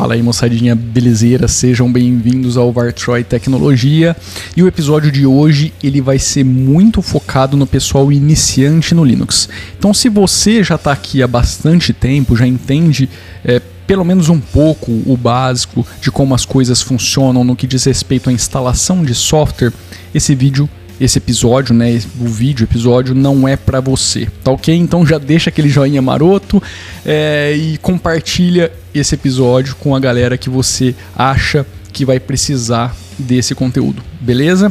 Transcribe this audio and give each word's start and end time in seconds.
Fala 0.00 0.14
aí, 0.14 0.22
moçadinha 0.22 0.74
belezeira, 0.74 1.46
sejam 1.46 1.92
bem-vindos 1.92 2.56
ao 2.56 2.72
Vartroy 2.72 3.22
Tecnologia. 3.22 4.16
E 4.56 4.62
o 4.62 4.66
episódio 4.66 5.12
de 5.12 5.26
hoje 5.26 5.74
ele 5.82 6.00
vai 6.00 6.18
ser 6.18 6.42
muito 6.42 7.02
focado 7.02 7.54
no 7.54 7.66
pessoal 7.66 8.10
iniciante 8.10 8.94
no 8.94 9.04
Linux. 9.04 9.46
Então, 9.78 9.92
se 9.92 10.08
você 10.08 10.64
já 10.64 10.76
está 10.76 10.90
aqui 10.90 11.22
há 11.22 11.26
bastante 11.26 11.92
tempo, 11.92 12.34
já 12.34 12.46
entende 12.46 13.10
é, 13.44 13.60
pelo 13.86 14.02
menos 14.02 14.30
um 14.30 14.40
pouco 14.40 14.90
o 15.04 15.18
básico 15.18 15.86
de 16.00 16.10
como 16.10 16.34
as 16.34 16.46
coisas 16.46 16.80
funcionam 16.80 17.44
no 17.44 17.54
que 17.54 17.66
diz 17.66 17.84
respeito 17.84 18.30
à 18.30 18.32
instalação 18.32 19.04
de 19.04 19.14
software, 19.14 19.70
esse 20.14 20.34
vídeo 20.34 20.66
esse 21.00 21.16
episódio, 21.16 21.74
né, 21.74 21.98
o 22.20 22.26
vídeo 22.26 22.64
episódio 22.64 23.14
não 23.14 23.48
é 23.48 23.56
para 23.56 23.80
você, 23.80 24.28
tá 24.44 24.50
ok? 24.50 24.74
Então 24.74 25.06
já 25.06 25.16
deixa 25.16 25.48
aquele 25.48 25.68
joinha 25.68 26.02
maroto 26.02 26.62
é, 27.06 27.56
e 27.56 27.78
compartilha 27.78 28.70
esse 28.94 29.14
episódio 29.14 29.74
com 29.76 29.96
a 29.96 30.00
galera 30.00 30.36
que 30.36 30.50
você 30.50 30.94
acha 31.16 31.66
que 31.90 32.04
vai 32.04 32.20
precisar 32.20 32.94
desse 33.18 33.54
conteúdo, 33.54 34.02
beleza? 34.20 34.70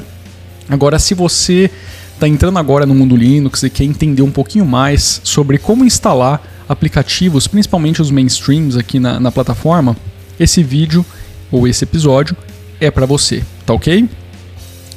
Agora, 0.69 0.99
se 0.99 1.15
você 1.15 1.69
está 2.13 2.27
entrando 2.27 2.59
agora 2.59 2.85
no 2.85 2.93
mundo 2.93 3.15
Linux 3.15 3.63
e 3.63 3.69
quer 3.69 3.85
entender 3.85 4.21
um 4.21 4.31
pouquinho 4.31 4.65
mais 4.65 5.19
sobre 5.23 5.57
como 5.57 5.83
instalar 5.83 6.41
aplicativos, 6.67 7.47
principalmente 7.47 8.01
os 8.01 8.11
mainstreams 8.11 8.77
aqui 8.77 8.99
na, 8.99 9.19
na 9.19 9.31
plataforma, 9.31 9.97
esse 10.39 10.61
vídeo 10.61 11.03
ou 11.51 11.67
esse 11.67 11.83
episódio 11.83 12.37
é 12.79 12.91
para 12.91 13.07
você, 13.07 13.43
tá 13.65 13.73
ok? 13.73 14.07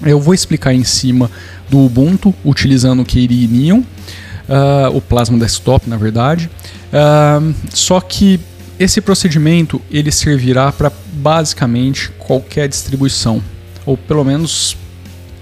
Eu 0.04 0.20
vou 0.20 0.34
explicar 0.34 0.74
em 0.74 0.84
cima 0.84 1.30
do 1.70 1.78
Ubuntu 1.78 2.34
utilizando 2.44 3.02
o 3.02 3.04
Keri 3.04 3.46
Neon, 3.46 3.80
uh, 3.80 4.94
o 4.96 5.00
Plasma 5.00 5.38
Desktop, 5.38 5.88
na 5.88 5.96
verdade. 5.96 6.50
Uh, 6.92 7.54
só 7.72 8.00
que 8.00 8.40
esse 8.78 9.00
procedimento 9.00 9.80
ele 9.90 10.10
servirá 10.10 10.72
para 10.72 10.90
basicamente 11.12 12.10
qualquer 12.18 12.68
distribuição, 12.68 13.42
ou 13.86 13.96
pelo 13.96 14.24
menos 14.24 14.76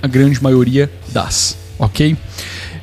a 0.03 0.07
grande 0.07 0.43
maioria 0.43 0.91
das, 1.09 1.57
ok? 1.79 2.17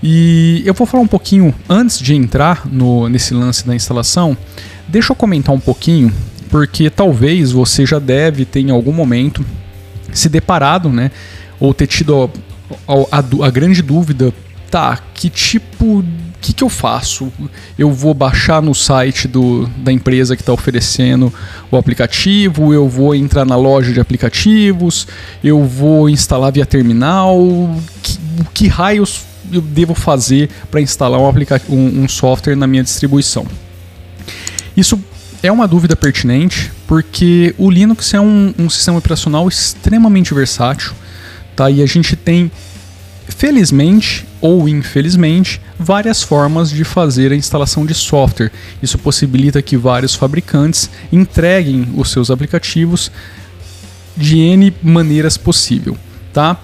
E 0.01 0.63
eu 0.65 0.73
vou 0.73 0.85
falar 0.87 1.03
um 1.03 1.07
pouquinho 1.07 1.53
antes 1.69 1.99
de 1.99 2.15
entrar 2.15 2.67
no, 2.67 3.09
nesse 3.09 3.33
lance 3.33 3.65
da 3.65 3.75
instalação. 3.75 4.37
Deixa 4.87 5.11
eu 5.11 5.15
comentar 5.15 5.53
um 5.53 5.59
pouquinho, 5.59 6.11
porque 6.49 6.89
talvez 6.89 7.51
você 7.51 7.85
já 7.85 7.99
deve 7.99 8.45
ter 8.45 8.61
em 8.61 8.71
algum 8.71 8.91
momento 8.93 9.45
se 10.11 10.29
deparado, 10.29 10.89
né, 10.89 11.11
ou 11.59 11.73
ter 11.73 11.87
tido 11.87 12.29
a, 12.87 12.93
a, 13.17 13.47
a 13.47 13.49
grande 13.49 13.81
dúvida, 13.81 14.33
tá, 14.69 14.99
que 15.13 15.29
tipo 15.29 16.03
que, 16.47 16.53
que 16.53 16.63
eu 16.63 16.69
faço? 16.69 17.31
Eu 17.77 17.91
vou 17.91 18.13
baixar 18.13 18.61
no 18.61 18.73
site 18.73 19.27
do, 19.27 19.67
da 19.77 19.91
empresa 19.91 20.35
que 20.35 20.41
está 20.41 20.53
oferecendo 20.53 21.33
o 21.69 21.75
aplicativo, 21.75 22.73
eu 22.73 22.87
vou 22.87 23.13
entrar 23.13 23.43
na 23.43 23.57
loja 23.57 23.91
de 23.91 23.99
aplicativos, 23.99 25.07
eu 25.43 25.63
vou 25.65 26.09
instalar 26.09 26.51
via 26.53 26.65
terminal. 26.65 27.37
Que, 28.01 28.19
que 28.53 28.67
raios 28.67 29.23
eu 29.51 29.61
devo 29.61 29.93
fazer 29.93 30.49
para 30.71 30.79
instalar 30.79 31.19
um, 31.19 31.33
um, 31.69 32.03
um 32.03 32.07
software 32.07 32.55
na 32.55 32.65
minha 32.65 32.83
distribuição? 32.83 33.45
Isso 34.75 34.97
é 35.43 35.51
uma 35.51 35.67
dúvida 35.67 35.95
pertinente 35.95 36.71
porque 36.87 37.53
o 37.57 37.69
Linux 37.69 38.13
é 38.13 38.21
um, 38.21 38.53
um 38.57 38.69
sistema 38.69 38.99
operacional 38.99 39.47
extremamente 39.49 40.33
versátil 40.33 40.93
Tá? 41.57 41.71
E 41.71 41.81
a 41.81 41.87
gente 41.87 42.15
tem, 42.15 42.51
felizmente 43.27 44.27
ou 44.39 44.69
infelizmente, 44.69 45.59
várias 45.79 46.21
formas 46.21 46.69
de 46.69 46.83
fazer 46.83 47.31
a 47.31 47.35
instalação 47.35 47.83
de 47.83 47.95
software. 47.95 48.51
Isso 48.81 48.99
possibilita 48.99 49.59
que 49.59 49.75
vários 49.75 50.13
fabricantes 50.13 50.87
entreguem 51.11 51.87
os 51.95 52.11
seus 52.11 52.29
aplicativos 52.29 53.11
de 54.15 54.37
N 54.37 54.71
maneiras 54.83 55.35
possível. 55.35 55.97
Tá? 56.31 56.57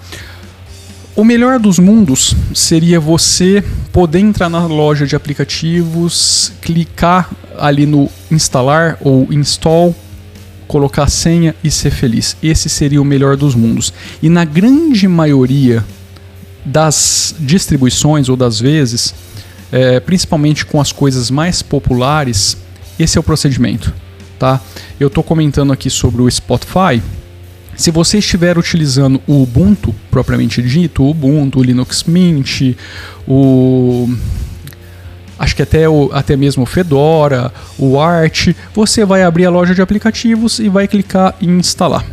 O 1.16 1.24
melhor 1.24 1.58
dos 1.58 1.80
mundos 1.80 2.34
seria 2.54 3.00
você 3.00 3.64
poder 3.92 4.20
entrar 4.20 4.48
na 4.48 4.64
loja 4.64 5.06
de 5.08 5.16
aplicativos, 5.16 6.52
clicar 6.60 7.30
ali 7.58 7.84
no 7.84 8.08
instalar 8.30 8.96
ou 9.00 9.26
install 9.32 9.92
colocar 10.66 11.04
a 11.04 11.08
senha 11.08 11.54
e 11.62 11.70
ser 11.70 11.90
feliz. 11.90 12.36
Esse 12.42 12.68
seria 12.68 13.00
o 13.00 13.04
melhor 13.04 13.36
dos 13.36 13.54
mundos. 13.54 13.92
E 14.22 14.28
na 14.28 14.44
grande 14.44 15.06
maioria 15.06 15.84
das 16.64 17.34
distribuições 17.38 18.28
ou 18.28 18.36
das 18.36 18.58
vezes, 18.58 19.14
é, 19.70 20.00
principalmente 20.00 20.64
com 20.64 20.80
as 20.80 20.92
coisas 20.92 21.30
mais 21.30 21.62
populares, 21.62 22.56
esse 22.98 23.18
é 23.18 23.20
o 23.20 23.24
procedimento. 23.24 23.92
Tá? 24.38 24.60
Eu 24.98 25.08
estou 25.08 25.22
comentando 25.22 25.72
aqui 25.72 25.90
sobre 25.90 26.22
o 26.22 26.30
Spotify. 26.30 27.02
Se 27.76 27.90
você 27.90 28.18
estiver 28.18 28.56
utilizando 28.56 29.20
o 29.26 29.42
Ubuntu 29.42 29.94
propriamente 30.10 30.62
dito, 30.62 31.02
o 31.02 31.10
Ubuntu, 31.10 31.58
o 31.58 31.62
Linux 31.62 32.04
Mint, 32.04 32.76
o 33.26 34.08
acho 35.44 35.54
que 35.54 35.62
até, 35.62 35.88
o, 35.88 36.10
até 36.12 36.36
mesmo 36.36 36.62
o 36.62 36.66
Fedora, 36.66 37.52
o 37.78 38.00
Art, 38.00 38.48
você 38.74 39.04
vai 39.04 39.22
abrir 39.22 39.44
a 39.44 39.50
loja 39.50 39.74
de 39.74 39.82
aplicativos 39.82 40.58
e 40.58 40.68
vai 40.68 40.88
clicar 40.88 41.34
em 41.40 41.58
instalar. 41.58 42.04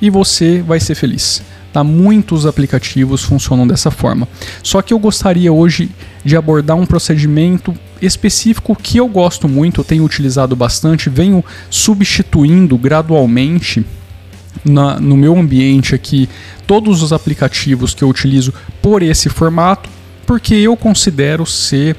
E 0.00 0.08
você 0.08 0.62
vai 0.62 0.80
ser 0.80 0.94
feliz. 0.94 1.42
Tá? 1.72 1.84
Muitos 1.84 2.46
aplicativos 2.46 3.22
funcionam 3.22 3.66
dessa 3.66 3.90
forma. 3.90 4.26
Só 4.62 4.82
que 4.82 4.92
eu 4.92 4.98
gostaria 4.98 5.52
hoje 5.52 5.90
de 6.24 6.36
abordar 6.36 6.76
um 6.76 6.86
procedimento 6.86 7.74
específico 8.02 8.74
que 8.74 8.98
eu 8.98 9.06
gosto 9.06 9.48
muito, 9.48 9.84
tenho 9.84 10.02
utilizado 10.02 10.56
bastante, 10.56 11.10
venho 11.10 11.44
substituindo 11.68 12.76
gradualmente 12.78 13.84
na, 14.64 14.98
no 14.98 15.16
meu 15.16 15.38
ambiente 15.38 15.94
aqui 15.94 16.28
todos 16.66 17.02
os 17.02 17.12
aplicativos 17.12 17.94
que 17.94 18.02
eu 18.02 18.08
utilizo 18.08 18.52
por 18.80 19.02
esse 19.02 19.28
formato, 19.28 19.88
porque 20.26 20.54
eu 20.54 20.76
considero 20.76 21.44
ser 21.44 21.96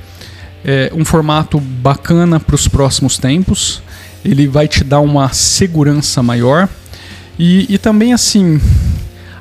é 0.63 0.91
um 0.93 1.03
formato 1.03 1.59
bacana 1.59 2.39
para 2.39 2.55
os 2.55 2.67
próximos 2.67 3.17
tempos. 3.17 3.81
Ele 4.23 4.47
vai 4.47 4.67
te 4.67 4.83
dar 4.83 4.99
uma 4.99 5.33
segurança 5.33 6.21
maior 6.21 6.69
e, 7.37 7.65
e 7.73 7.77
também 7.77 8.13
assim 8.13 8.59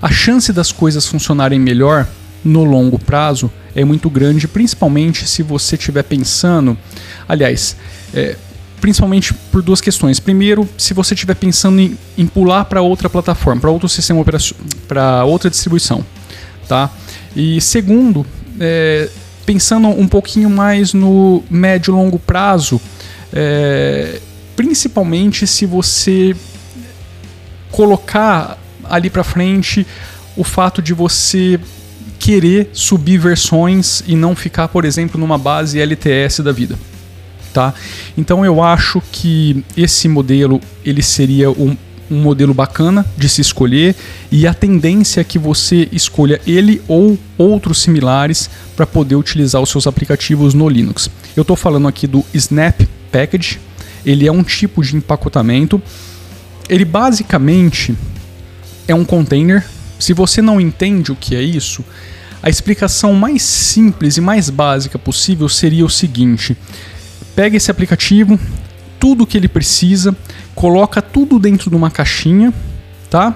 a 0.01 0.11
chance 0.11 0.53
das 0.53 0.73
coisas 0.73 1.07
funcionarem 1.07 1.61
melhor 1.61 2.07
no 2.43 2.65
longo 2.65 2.99
prazo 2.99 3.51
é 3.75 3.85
muito 3.85 4.09
grande, 4.09 4.49
principalmente 4.49 5.29
se 5.29 5.43
você 5.43 5.77
estiver 5.77 6.03
pensando, 6.03 6.77
aliás, 7.29 7.77
é, 8.15 8.37
principalmente 8.81 9.35
por 9.53 9.63
duas 9.63 9.81
questões. 9.81 10.19
Primeiro, 10.19 10.69
se 10.77 10.95
você 10.95 11.15
estiver 11.15 11.35
pensando 11.35 11.81
em, 11.81 11.97
em 12.17 12.27
pular 12.27 12.65
para 12.65 12.81
outra 12.81 13.11
plataforma, 13.11 13.61
para 13.61 13.71
outro 13.71 13.89
sistema 13.89 14.21
operacional, 14.21 14.65
para 14.89 15.25
outra 15.25 15.51
distribuição, 15.51 16.05
tá? 16.67 16.91
E 17.37 17.61
segundo, 17.61 18.27
é, 18.59 19.09
pensando 19.53 19.89
um 19.89 20.07
pouquinho 20.07 20.49
mais 20.49 20.95
no 20.95 21.43
médio 21.51 21.91
e 21.91 21.95
longo 21.97 22.21
prazo, 22.21 22.81
é, 23.33 24.21
principalmente 24.55 25.45
se 25.45 25.67
você 25.67 26.37
colocar 27.69 28.57
ali 28.85 29.11
para 29.11 29.25
frente 29.25 29.85
o 30.37 30.45
fato 30.45 30.81
de 30.81 30.95
você 30.95 31.59
querer 32.21 32.71
subir 32.73 33.19
versões 33.19 34.05
e 34.07 34.15
não 34.15 34.37
ficar, 34.37 34.69
por 34.69 34.85
exemplo, 34.85 35.19
numa 35.19 35.37
base 35.37 35.81
LTS 35.81 36.45
da 36.45 36.53
vida. 36.53 36.79
Tá? 37.53 37.75
Então 38.17 38.45
eu 38.45 38.63
acho 38.63 39.03
que 39.11 39.65
esse 39.77 40.07
modelo 40.07 40.61
ele 40.85 41.03
seria 41.03 41.51
um, 41.51 41.77
um 42.11 42.21
modelo 42.21 42.53
bacana 42.53 43.07
de 43.17 43.29
se 43.29 43.41
escolher 43.41 43.95
e 44.31 44.47
a 44.47 44.53
tendência 44.53 45.21
é 45.21 45.25
que 45.25 45.39
você 45.39 45.89
escolha 45.93 46.41
ele 46.47 46.83
ou 46.89 47.19
outros 47.39 47.81
similares 47.83 48.51
para 48.75 48.87
poder 48.87 49.15
utilizar 49.15 49.63
os 49.63 49.71
seus 49.71 49.87
aplicativos 49.87 50.55
no 50.55 50.69
Linux. 50.69 51.09
Eu 51.37 51.43
estou 51.43 51.57
falando 51.57 51.87
aqui 51.87 52.07
do 52.07 52.25
Snap 52.35 52.81
Package, 53.13 53.61
ele 54.05 54.27
é 54.27 54.33
um 54.33 54.43
tipo 54.43 54.83
de 54.83 54.97
empacotamento. 54.97 55.81
Ele 56.69 56.85
basicamente 56.85 57.95
é 58.87 58.95
um 58.95 59.05
container. 59.05 59.65
Se 59.99 60.13
você 60.13 60.41
não 60.41 60.61
entende 60.61 61.13
o 61.13 61.17
que 61.17 61.35
é 61.35 61.43
isso, 61.43 61.85
a 62.43 62.49
explicação 62.49 63.13
mais 63.13 63.43
simples 63.43 64.17
e 64.17 64.21
mais 64.21 64.49
básica 64.49 64.99
possível 64.99 65.49
seria 65.49 65.85
o 65.85 65.91
seguinte: 65.91 66.57
pega 67.35 67.57
esse 67.57 67.71
aplicativo, 67.71 68.39
tudo 69.01 69.27
que 69.27 69.37
ele 69.37 69.49
precisa, 69.49 70.15
coloca 70.55 71.01
tudo 71.01 71.39
dentro 71.39 71.71
de 71.71 71.75
uma 71.75 71.91
caixinha, 71.91 72.53
tá? 73.09 73.35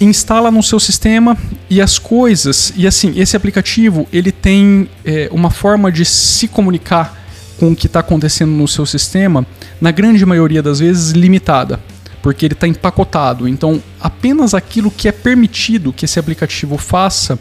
Instala 0.00 0.50
no 0.50 0.62
seu 0.62 0.78
sistema 0.78 1.36
e 1.70 1.80
as 1.80 1.98
coisas, 1.98 2.72
e 2.76 2.86
assim, 2.86 3.12
esse 3.16 3.36
aplicativo 3.36 4.06
ele 4.12 4.30
tem 4.30 4.88
é, 5.04 5.28
uma 5.32 5.50
forma 5.50 5.90
de 5.90 6.04
se 6.04 6.48
comunicar 6.48 7.16
com 7.58 7.72
o 7.72 7.76
que 7.76 7.86
está 7.86 8.00
acontecendo 8.00 8.50
no 8.50 8.68
seu 8.68 8.86
sistema, 8.86 9.46
na 9.80 9.90
grande 9.90 10.24
maioria 10.24 10.62
das 10.62 10.78
vezes 10.78 11.10
limitada, 11.10 11.80
porque 12.22 12.46
ele 12.46 12.54
está 12.54 12.68
empacotado. 12.68 13.48
Então, 13.48 13.82
apenas 14.00 14.54
aquilo 14.54 14.90
que 14.90 15.08
é 15.08 15.12
permitido 15.12 15.92
que 15.92 16.04
esse 16.04 16.18
aplicativo 16.18 16.76
faça 16.76 17.38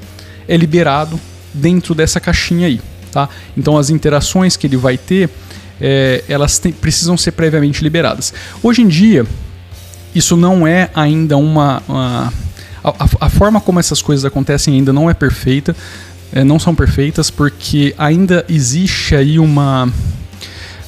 é 0.48 0.58
liberado 0.58 1.20
dentro 1.54 1.94
dessa 1.94 2.20
caixinha 2.20 2.68
aí, 2.68 2.82
tá? 3.12 3.30
Então, 3.56 3.78
as 3.78 3.90
interações 3.90 4.58
que 4.58 4.66
ele 4.66 4.78
vai 4.78 4.98
ter 4.98 5.30
é, 5.80 6.24
elas 6.28 6.60
tem, 6.60 6.72
precisam 6.72 7.18
ser 7.18 7.32
previamente 7.32 7.84
liberadas. 7.84 8.34
Hoje 8.62 8.82
em 8.82 8.88
dia, 8.88 9.26
isso 10.14 10.36
não 10.36 10.66
é 10.66 10.90
ainda 10.94 11.38
uma. 11.38 11.82
uma 11.88 12.34
a, 12.84 13.26
a, 13.26 13.30
forma 13.30 13.60
como 13.60 13.80
essas 13.80 14.02
coisas 14.02 14.26
acontecem 14.26 14.74
ainda 14.74 14.94
não 14.94 15.10
é 15.10 15.14
perfeita, 15.14 15.76
é, 16.32 16.44
não 16.44 16.60
são 16.60 16.74
perfeitas, 16.74 17.30
porque 17.30 17.94
ainda 17.98 18.46
existe 18.50 19.16
aí 19.16 19.40
uma. 19.40 19.88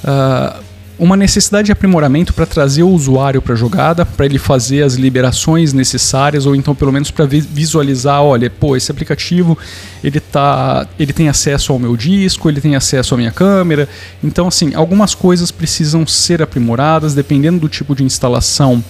Uh, 0.03 0.68
uma 0.99 1.15
necessidade 1.15 1.67
de 1.67 1.71
aprimoramento 1.71 2.33
para 2.33 2.45
trazer 2.45 2.83
o 2.83 2.89
usuário 2.89 3.41
para 3.41 3.53
a 3.53 3.57
jogada, 3.57 4.05
para 4.05 4.25
ele 4.25 4.37
fazer 4.37 4.83
as 4.83 4.95
liberações 4.95 5.71
necessárias 5.71 6.45
ou 6.45 6.53
então 6.53 6.75
pelo 6.75 6.91
menos 6.91 7.09
para 7.09 7.25
visualizar, 7.25 8.21
olha, 8.21 8.49
pô, 8.49 8.75
esse 8.75 8.91
aplicativo 8.91 9.57
ele 10.03 10.19
tá, 10.19 10.85
ele 10.99 11.13
tem 11.13 11.29
acesso 11.29 11.71
ao 11.71 11.79
meu 11.79 11.95
disco, 11.95 12.49
ele 12.49 12.59
tem 12.59 12.75
acesso 12.75 13.15
à 13.15 13.17
minha 13.17 13.31
câmera. 13.31 13.87
Então 14.21 14.49
assim, 14.49 14.75
algumas 14.75 15.15
coisas 15.15 15.51
precisam 15.51 16.05
ser 16.05 16.41
aprimoradas, 16.41 17.13
dependendo 17.13 17.59
do 17.59 17.69
tipo 17.69 17.95
de 17.95 18.03
instalação, 18.03 18.83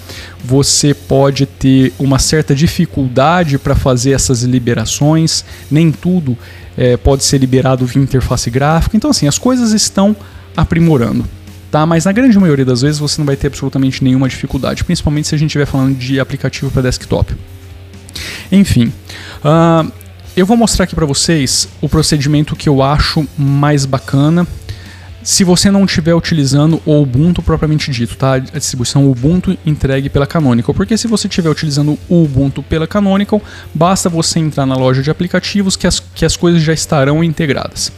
você 0.44 0.96
pode 0.96 1.46
ter 1.46 1.94
uma 2.00 2.18
certa 2.18 2.56
dificuldade 2.56 3.60
para 3.60 3.76
fazer 3.76 4.12
essas 4.12 4.42
liberações, 4.42 5.46
nem 5.70 5.92
tudo 5.92 6.36
é, 6.76 6.98
pode 6.98 7.24
ser 7.24 7.38
liberado 7.38 7.86
via 7.86 8.02
interface 8.02 8.50
gráfica. 8.50 8.98
Então 8.98 9.12
assim, 9.12 9.28
as 9.28 9.38
coisas 9.38 9.74
estão 9.74 10.16
aprimorando 10.58 11.24
tá? 11.72 11.86
Mas 11.86 12.06
na 12.06 12.12
grande 12.12 12.38
maioria 12.38 12.66
das 12.66 12.82
vezes 12.82 13.00
você 13.00 13.20
não 13.20 13.26
vai 13.26 13.36
ter 13.36 13.48
absolutamente 13.48 14.04
nenhuma 14.04 14.28
dificuldade, 14.28 14.84
principalmente 14.84 15.28
se 15.28 15.36
a 15.36 15.38
gente 15.38 15.50
estiver 15.50 15.66
falando 15.66 15.98
de 15.98 16.20
aplicativo 16.20 16.72
para 16.72 16.84
desktop. 16.84 17.36
Enfim, 18.52 18.92
uh, 19.44 19.92
eu 20.36 20.46
vou 20.46 20.58
mostrar 20.58 20.86
aqui 20.86 20.96
para 20.96 21.06
vocês 21.06 21.68
o 21.82 21.90
procedimento 21.90 22.56
que 22.56 22.68
eu 22.68 22.82
acho 22.82 23.28
mais 23.38 23.86
bacana 23.86 24.48
se 25.22 25.44
você 25.44 25.70
não 25.70 25.86
estiver 25.86 26.16
utilizando 26.16 26.82
o 26.86 27.02
Ubuntu 27.02 27.42
propriamente 27.42 27.92
dito, 27.92 28.16
tá? 28.16 28.34
A 28.34 28.40
distribuição 28.40 29.10
Ubuntu 29.10 29.58
entregue 29.66 30.10
pela 30.10 30.26
Canonical, 30.26 30.74
porque 30.74 30.98
se 30.98 31.08
você 31.08 31.28
estiver 31.28 31.50
utilizando 31.50 32.00
o 32.08 32.24
Ubuntu 32.24 32.64
pela 32.64 32.88
Canonical, 32.88 33.42
basta 33.74 34.10
você 34.10 34.40
entrar 34.40 34.66
na 34.66 34.76
loja 34.76 35.04
de 35.04 35.12
aplicativos 35.12 35.76
que 35.76 35.86
as, 35.86 36.00
que 36.00 36.26
as 36.26 36.38
coisas 36.38 36.62
já 36.62 36.74
estarão 36.74 37.24
integradas. 37.24 37.92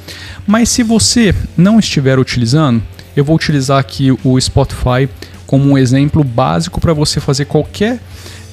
Mas 0.48 0.70
se 0.70 0.84
você 0.84 1.34
não 1.56 1.80
estiver 1.80 2.18
utilizando, 2.18 2.82
eu 3.16 3.24
vou 3.24 3.36
utilizar 3.36 3.80
aqui 3.80 4.12
o 4.24 4.40
Spotify 4.40 5.10
como 5.46 5.70
um 5.70 5.78
exemplo 5.78 6.24
básico 6.24 6.80
para 6.80 6.94
você 6.94 7.20
fazer 7.20 7.46
qualquer 7.46 8.00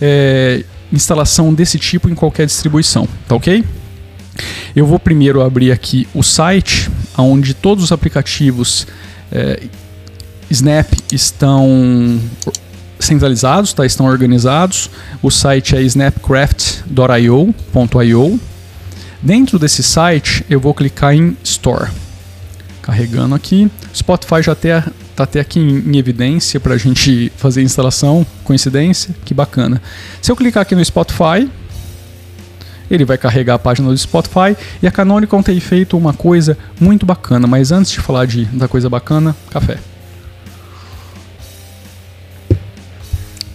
é, 0.00 0.64
instalação 0.92 1.54
desse 1.54 1.78
tipo 1.78 2.08
em 2.08 2.14
qualquer 2.14 2.46
distribuição, 2.46 3.06
tá 3.28 3.34
ok? 3.34 3.64
Eu 4.74 4.86
vou 4.86 4.98
primeiro 4.98 5.42
abrir 5.42 5.72
aqui 5.72 6.08
o 6.14 6.22
site 6.22 6.90
onde 7.16 7.54
todos 7.54 7.84
os 7.84 7.92
aplicativos 7.92 8.86
é, 9.30 9.62
Snap 10.50 10.92
estão 11.12 12.20
centralizados, 12.98 13.72
tá? 13.72 13.86
estão 13.86 14.06
organizados. 14.06 14.90
O 15.22 15.30
site 15.30 15.76
é 15.76 15.82
snapcraft.io. 15.82 18.40
Dentro 19.20 19.58
desse 19.58 19.82
site 19.82 20.44
eu 20.48 20.60
vou 20.60 20.72
clicar 20.72 21.12
em 21.14 21.36
Store. 21.42 21.90
Carregando 22.88 23.34
aqui. 23.34 23.70
Spotify 23.94 24.42
já 24.42 24.52
está 24.52 24.90
tá 25.14 25.24
até 25.24 25.40
aqui 25.40 25.60
em, 25.60 25.90
em 25.90 25.98
evidência 25.98 26.58
para 26.58 26.72
a 26.72 26.78
gente 26.78 27.30
fazer 27.36 27.60
a 27.60 27.62
instalação. 27.62 28.26
Coincidência? 28.42 29.14
Que 29.26 29.34
bacana. 29.34 29.82
Se 30.22 30.32
eu 30.32 30.34
clicar 30.34 30.62
aqui 30.62 30.74
no 30.74 30.82
Spotify, 30.82 31.50
ele 32.90 33.04
vai 33.04 33.18
carregar 33.18 33.56
a 33.56 33.58
página 33.58 33.90
do 33.90 33.98
Spotify 33.98 34.56
e 34.82 34.86
a 34.86 34.90
Canonical 34.90 35.42
tem 35.42 35.60
feito 35.60 35.98
uma 35.98 36.14
coisa 36.14 36.56
muito 36.80 37.04
bacana. 37.04 37.46
Mas 37.46 37.70
antes 37.72 37.92
de 37.92 38.00
falar 38.00 38.24
de, 38.24 38.46
da 38.46 38.66
coisa 38.66 38.88
bacana, 38.88 39.36
café. 39.50 39.76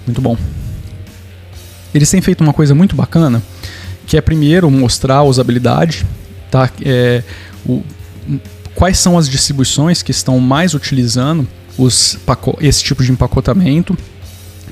Muito 0.05 0.21
bom. 0.21 0.37
Eles 1.91 2.07
têm 2.07 2.21
feito 2.21 2.41
uma 2.41 2.53
coisa 2.53 2.75
muito 2.75 2.95
bacana, 2.95 3.41
que 4.05 4.15
é 4.15 4.21
primeiro 4.21 4.69
mostrar 4.69 5.15
a 5.15 5.23
usabilidade, 5.23 6.05
tá? 6.51 6.69
É, 6.85 7.23
o, 7.65 7.83
quais 8.75 8.97
são 8.97 9.17
as 9.17 9.29
distribuições 9.29 10.01
que 10.01 10.11
estão 10.11 10.39
mais 10.39 10.73
utilizando 10.73 11.47
os 11.77 12.17
esse 12.59 12.83
tipo 12.83 13.03
de 13.03 13.11
empacotamento 13.11 13.97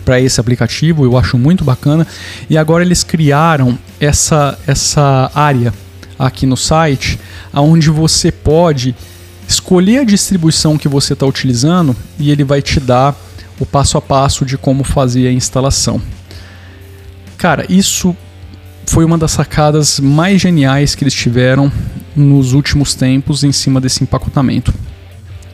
para 0.04 0.20
esse 0.20 0.40
aplicativo, 0.40 1.06
eu 1.06 1.18
acho 1.18 1.38
muito 1.38 1.64
bacana. 1.64 2.06
E 2.50 2.58
agora 2.58 2.84
eles 2.84 3.04
criaram 3.04 3.78
essa, 4.00 4.58
essa 4.66 5.32
área 5.34 5.74
aqui 6.18 6.46
no 6.46 6.58
site, 6.58 7.20
onde 7.54 7.90
você 7.90 8.32
pode 8.32 8.96
escolher 9.48 10.00
a 10.00 10.04
distribuição 10.04 10.78
que 10.78 10.88
você 10.88 11.14
está 11.14 11.26
utilizando 11.26 11.96
e 12.18 12.32
ele 12.32 12.44
vai 12.44 12.62
te 12.62 12.80
dar 12.80 13.16
o 13.60 13.66
passo 13.66 13.98
a 13.98 14.02
passo 14.02 14.46
de 14.46 14.58
como 14.58 14.84
fazer 14.84 15.28
a 15.28 15.32
instalação. 15.32 16.02
Cara, 17.38 17.66
isso 17.70 18.16
foi 18.86 19.04
uma 19.04 19.18
das 19.18 19.32
sacadas 19.32 20.00
mais 20.00 20.42
geniais 20.42 20.96
que 20.96 21.04
eles 21.04 21.14
tiveram 21.14 21.72
nos 22.16 22.54
últimos 22.54 22.94
tempos 22.94 23.44
em 23.44 23.52
cima 23.52 23.80
desse 23.80 24.04
empacotamento. 24.04 24.74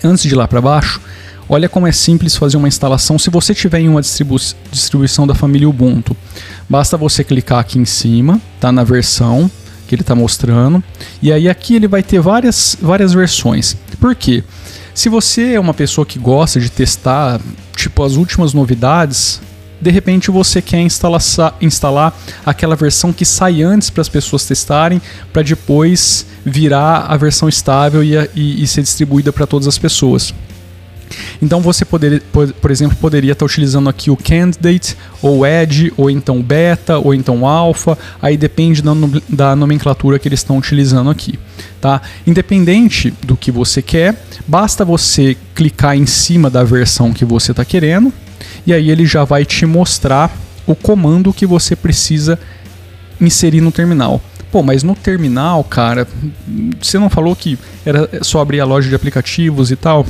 Antes 0.04 0.24
de 0.24 0.30
ir 0.30 0.36
lá 0.36 0.48
para 0.48 0.62
baixo, 0.62 1.02
olha 1.50 1.68
como 1.68 1.88
é 1.88 1.92
simples 1.92 2.36
fazer 2.36 2.58
uma 2.58 2.68
instalação 2.68 3.18
se 3.18 3.30
você 3.30 3.54
tiver 3.54 3.80
em 3.80 3.90
uma 3.90 4.02
distribu 4.02 4.38
distribuição 4.72 5.26
da 5.26 5.34
família 5.34 5.70
Ubuntu. 5.70 6.16
Basta 6.70 6.98
você 6.98 7.24
clicar 7.24 7.60
aqui 7.60 7.80
em 7.80 7.86
cima, 7.86 8.42
tá 8.60 8.72
na 8.72 8.84
versão 8.84 9.50
que 9.88 9.96
ele 9.96 10.02
está 10.02 10.14
mostrando, 10.14 10.84
e 11.22 11.32
aí 11.32 11.48
aqui 11.48 11.76
ele 11.76 11.88
vai 11.88 12.04
ter 12.04 12.20
várias, 12.20 12.78
várias 12.82 13.14
versões. 13.14 13.78
Por 14.00 14.14
quê? 14.14 14.44
Se 14.94 15.08
você 15.08 15.54
é 15.54 15.60
uma 15.60 15.74
pessoa 15.74 16.06
que 16.06 16.20
gosta 16.20 16.60
de 16.60 16.70
testar 16.70 17.40
tipo 17.76 18.04
as 18.04 18.14
últimas 18.14 18.54
novidades, 18.54 19.40
de 19.80 19.92
repente 19.92 20.32
você 20.32 20.62
quer 20.62 20.82
instalar, 20.82 21.22
instalar 21.62 22.18
aquela 22.46 22.76
versão 22.76 23.14
que 23.14 23.26
sai 23.26 23.62
antes 23.62 23.90
para 23.90 24.02
as 24.02 24.10
pessoas 24.10 24.46
testarem, 24.46 25.02
para 25.32 25.42
depois 25.42 26.26
virar 26.46 27.06
a 27.08 27.18
versão 27.18 27.48
estável 27.48 28.04
e, 28.04 28.16
e, 28.36 28.64
e 28.64 28.68
ser 28.68 28.82
distribuída 28.82 29.32
para 29.32 29.46
todas 29.46 29.68
as 29.68 29.78
pessoas. 29.78 30.34
Então 31.42 31.62
você 31.62 31.86
por, 31.86 32.72
exemplo, 32.72 32.98
poderia 32.98 33.32
estar 33.32 33.46
utilizando 33.46 33.90
aqui 33.90 34.10
o 34.10 34.18
Candidate, 34.18 34.98
ou 35.22 35.46
Edge, 35.46 35.94
ou 35.96 36.10
então 36.10 36.42
Beta, 36.42 36.98
ou 36.98 37.14
então 37.14 37.46
Alpha, 37.46 37.98
aí 38.22 38.38
depende 38.38 38.82
da, 38.82 38.92
da 39.30 39.56
nomenclatura 39.56 40.20
que 40.20 40.28
eles 40.28 40.40
estão 40.40 40.58
utilizando 40.58 41.10
aqui. 41.10 41.40
Tá? 41.80 42.02
Independente 42.26 43.14
do 43.24 43.38
que 43.38 43.52
você 43.52 43.82
quer, 43.82 44.22
basta 44.48 44.84
você 44.84 45.38
clicar 45.56 45.96
em 45.96 46.06
cima 46.06 46.50
da 46.50 46.64
versão 46.64 47.14
que 47.14 47.24
você 47.24 47.52
está 47.52 47.64
querendo, 47.64 48.12
e 48.66 48.74
aí 48.74 48.90
ele 48.90 49.06
já 49.06 49.24
vai 49.24 49.46
te 49.46 49.66
mostrar 49.66 50.36
o 50.66 50.76
comando 50.76 51.34
que 51.34 51.46
você 51.46 51.76
precisa 51.76 52.38
inserir 53.20 53.62
no 53.62 53.72
terminal. 53.72 54.22
Pô, 54.52 54.64
mas 54.64 54.84
no 54.84 54.96
terminal, 54.96 55.64
cara, 55.64 56.08
você 56.82 56.98
não 56.98 57.10
falou 57.10 57.36
que 57.36 57.58
era 57.86 58.10
só 58.22 58.40
abrir 58.40 58.60
a 58.60 58.66
loja 58.66 58.88
de 58.88 58.96
aplicativos 58.96 59.72
e 59.72 59.76
tal? 59.76 60.06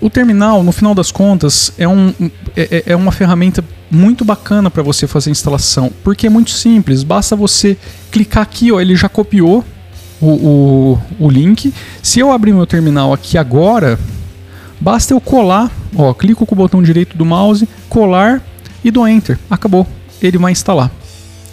O 0.00 0.10
terminal, 0.10 0.62
no 0.62 0.72
final 0.72 0.94
das 0.94 1.10
contas, 1.10 1.72
é, 1.78 1.88
um, 1.88 2.12
é, 2.54 2.62
é, 2.70 2.82
é 2.92 2.96
uma 2.96 3.10
ferramenta 3.10 3.64
muito 3.90 4.24
bacana 4.24 4.70
para 4.70 4.82
você 4.82 5.06
fazer 5.06 5.30
a 5.30 5.32
instalação, 5.32 5.90
porque 6.04 6.26
é 6.26 6.30
muito 6.30 6.50
simples, 6.50 7.02
basta 7.02 7.34
você 7.34 7.76
clicar 8.10 8.42
aqui, 8.42 8.70
ó, 8.70 8.80
ele 8.80 8.94
já 8.94 9.08
copiou 9.08 9.64
o, 10.20 10.26
o, 10.26 11.02
o 11.18 11.30
link. 11.30 11.72
Se 12.02 12.20
eu 12.20 12.30
abrir 12.30 12.52
meu 12.52 12.66
terminal 12.66 13.12
aqui 13.12 13.38
agora, 13.38 13.98
Basta 14.86 15.12
eu 15.12 15.20
colar, 15.20 15.68
ó, 15.96 16.14
clico 16.14 16.46
com 16.46 16.54
o 16.54 16.58
botão 16.58 16.80
direito 16.80 17.16
do 17.16 17.24
mouse, 17.24 17.68
colar 17.88 18.40
e 18.84 18.90
dou 18.92 19.08
Enter. 19.08 19.36
Acabou. 19.50 19.84
Ele 20.22 20.38
vai 20.38 20.52
instalar. 20.52 20.92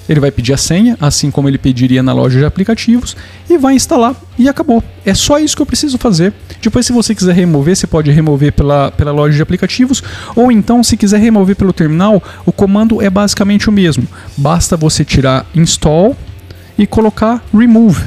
Ele 0.08 0.20
vai 0.20 0.30
pedir 0.30 0.54
a 0.54 0.58
senha, 0.58 0.96
assim 1.02 1.32
como 1.32 1.48
ele 1.48 1.58
pediria 1.58 2.04
na 2.04 2.14
loja 2.14 2.38
de 2.38 2.46
aplicativos, 2.46 3.18
e 3.50 3.58
vai 3.58 3.74
instalar 3.74 4.16
e 4.38 4.48
acabou. 4.48 4.84
É 5.04 5.16
só 5.16 5.40
isso 5.40 5.56
que 5.56 5.64
eu 5.64 5.66
preciso 5.66 5.98
fazer. 5.98 6.32
Depois, 6.62 6.86
se 6.86 6.94
você 6.94 7.16
quiser 7.16 7.34
remover, 7.34 7.76
você 7.76 7.88
pode 7.88 8.12
remover 8.12 8.54
pela, 8.54 8.92
pela 8.92 9.12
loja 9.12 9.36
de 9.36 9.42
aplicativos, 9.42 10.04
ou 10.36 10.52
então, 10.52 10.84
se 10.84 10.96
quiser 10.96 11.18
remover 11.18 11.56
pelo 11.56 11.74
terminal, 11.74 12.22
o 12.46 12.52
comando 12.52 13.02
é 13.02 13.10
basicamente 13.10 13.68
o 13.68 13.72
mesmo. 13.72 14.08
Basta 14.38 14.78
você 14.78 15.04
tirar 15.04 15.44
install 15.56 16.16
e 16.78 16.86
colocar 16.86 17.44
remove. 17.52 18.04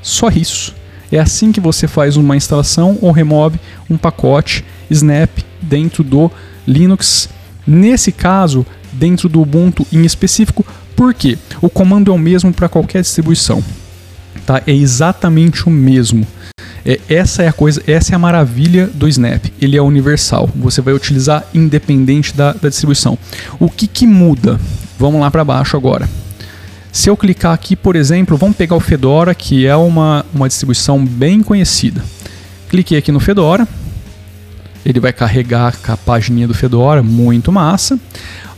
Só 0.00 0.30
isso. 0.30 0.77
É 1.10 1.18
assim 1.18 1.52
que 1.52 1.60
você 1.60 1.88
faz 1.88 2.16
uma 2.16 2.36
instalação 2.36 2.98
ou 3.00 3.12
remove 3.12 3.58
um 3.88 3.96
pacote 3.96 4.64
Snap 4.90 5.30
dentro 5.60 6.04
do 6.04 6.30
Linux. 6.66 7.28
Nesse 7.66 8.12
caso, 8.12 8.64
dentro 8.92 9.28
do 9.28 9.40
Ubuntu 9.40 9.86
em 9.92 10.04
específico, 10.04 10.64
porque 10.96 11.38
o 11.62 11.70
comando 11.70 12.10
é 12.10 12.14
o 12.14 12.18
mesmo 12.18 12.52
para 12.52 12.68
qualquer 12.68 13.02
distribuição. 13.02 13.62
Tá? 14.44 14.62
É 14.66 14.72
exatamente 14.72 15.66
o 15.66 15.70
mesmo. 15.70 16.26
É, 16.84 16.98
essa 17.08 17.42
é 17.42 17.48
a 17.48 17.52
coisa, 17.52 17.82
essa 17.86 18.12
é 18.12 18.16
a 18.16 18.18
maravilha 18.18 18.86
do 18.86 19.06
Snap. 19.08 19.44
Ele 19.60 19.76
é 19.76 19.82
universal. 19.82 20.48
Você 20.56 20.80
vai 20.80 20.94
utilizar 20.94 21.44
independente 21.54 22.34
da, 22.34 22.52
da 22.52 22.68
distribuição. 22.68 23.18
O 23.60 23.68
que, 23.68 23.86
que 23.86 24.06
muda? 24.06 24.58
Vamos 24.98 25.20
lá 25.20 25.30
para 25.30 25.44
baixo 25.44 25.76
agora. 25.76 26.08
Se 26.98 27.08
eu 27.08 27.16
clicar 27.16 27.52
aqui, 27.52 27.76
por 27.76 27.94
exemplo, 27.94 28.36
vamos 28.36 28.56
pegar 28.56 28.74
o 28.74 28.80
Fedora, 28.80 29.32
que 29.32 29.64
é 29.64 29.76
uma, 29.76 30.26
uma 30.34 30.48
distribuição 30.48 31.06
bem 31.06 31.44
conhecida. 31.44 32.04
Cliquei 32.68 32.98
aqui 32.98 33.12
no 33.12 33.20
Fedora, 33.20 33.68
ele 34.84 34.98
vai 34.98 35.12
carregar 35.12 35.76
a 35.86 35.96
página 35.96 36.48
do 36.48 36.54
Fedora, 36.54 37.00
muito 37.00 37.52
massa. 37.52 37.96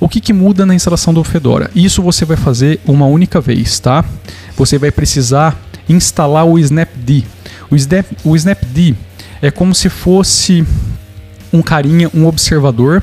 O 0.00 0.08
que, 0.08 0.22
que 0.22 0.32
muda 0.32 0.64
na 0.64 0.74
instalação 0.74 1.12
do 1.12 1.22
Fedora? 1.22 1.70
Isso 1.74 2.02
você 2.02 2.24
vai 2.24 2.38
fazer 2.38 2.80
uma 2.86 3.04
única 3.04 3.42
vez, 3.42 3.78
tá? 3.78 4.02
Você 4.56 4.78
vai 4.78 4.90
precisar 4.90 5.60
instalar 5.86 6.46
o 6.46 6.58
Snapd. 6.58 7.26
O, 7.70 7.76
Snap, 7.76 8.06
o 8.24 8.34
Snapd 8.34 8.96
é 9.42 9.50
como 9.50 9.74
se 9.74 9.90
fosse 9.90 10.64
um 11.52 11.60
carinha, 11.60 12.10
um 12.14 12.24
observador 12.24 13.02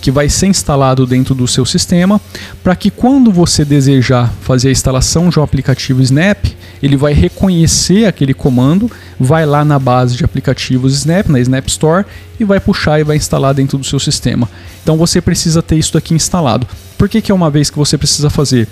que 0.00 0.10
vai 0.10 0.28
ser 0.28 0.46
instalado 0.46 1.06
dentro 1.06 1.34
do 1.34 1.46
seu 1.46 1.66
sistema, 1.66 2.20
para 2.62 2.74
que 2.74 2.90
quando 2.90 3.30
você 3.30 3.64
desejar 3.64 4.32
fazer 4.40 4.68
a 4.68 4.72
instalação 4.72 5.28
de 5.28 5.38
um 5.38 5.42
aplicativo 5.42 6.00
Snap, 6.02 6.46
ele 6.82 6.96
vai 6.96 7.12
reconhecer 7.12 8.06
aquele 8.06 8.32
comando, 8.32 8.90
vai 9.18 9.44
lá 9.44 9.64
na 9.64 9.78
base 9.78 10.16
de 10.16 10.24
aplicativos 10.24 10.94
Snap, 10.94 11.28
na 11.28 11.40
Snap 11.40 11.66
Store, 11.68 12.06
e 12.38 12.44
vai 12.44 12.58
puxar 12.58 12.98
e 12.98 13.04
vai 13.04 13.16
instalar 13.16 13.52
dentro 13.52 13.76
do 13.76 13.84
seu 13.84 14.00
sistema. 14.00 14.48
Então 14.82 14.96
você 14.96 15.20
precisa 15.20 15.62
ter 15.62 15.76
isso 15.76 15.98
aqui 15.98 16.14
instalado. 16.14 16.66
Por 16.96 17.08
que, 17.08 17.20
que 17.20 17.30
é 17.30 17.34
uma 17.34 17.50
vez 17.50 17.68
que 17.68 17.76
você 17.76 17.98
precisa 17.98 18.30
fazer? 18.30 18.66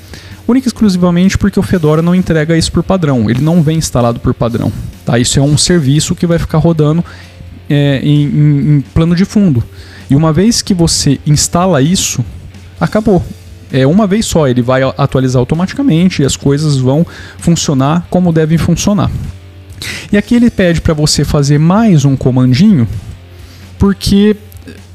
Única 0.47 0.67
e 0.67 0.71
exclusivamente 0.71 1.37
porque 1.37 1.61
o 1.61 1.63
Fedora 1.63 2.01
não 2.01 2.15
entrega 2.15 2.57
isso 2.57 2.73
por 2.73 2.83
padrão, 2.83 3.29
ele 3.29 3.43
não 3.43 3.63
vem 3.63 3.77
instalado 3.77 4.19
por 4.19 4.33
padrão. 4.33 4.73
Tá? 5.05 5.19
Isso 5.19 5.39
é 5.39 5.43
um 5.43 5.59
serviço 5.59 6.15
que 6.15 6.27
vai 6.27 6.39
ficar 6.39 6.59
rodando 6.59 7.05
é, 7.69 8.01
em, 8.03 8.25
em, 8.25 8.77
em 8.77 8.81
plano 8.81 9.15
de 9.15 9.27
fundo. 9.27 9.63
E 10.11 10.17
uma 10.17 10.33
vez 10.33 10.63
que 10.63 10.75
você 10.75 11.21
instala 11.27 11.83
isso, 11.83 12.25
acabou. 12.81 13.25
É 13.71 13.87
uma 13.87 14.07
vez 14.07 14.25
só, 14.25 14.49
ele 14.49 14.63
vai 14.63 14.83
atualizar 14.83 15.41
automaticamente 15.41 16.23
e 16.23 16.25
as 16.25 16.37
coisas 16.37 16.79
vão 16.79 17.07
funcionar 17.39 18.07
como 18.09 18.33
devem 18.33 18.57
funcionar. 18.57 19.11
E 20.11 20.17
aqui 20.17 20.35
ele 20.35 20.51
pede 20.51 20.81
para 20.81 20.95
você 20.95 21.25
fazer 21.25 21.59
mais 21.59 22.05
um 22.05 22.17
comandinho, 22.17 22.89
porque 23.79 24.37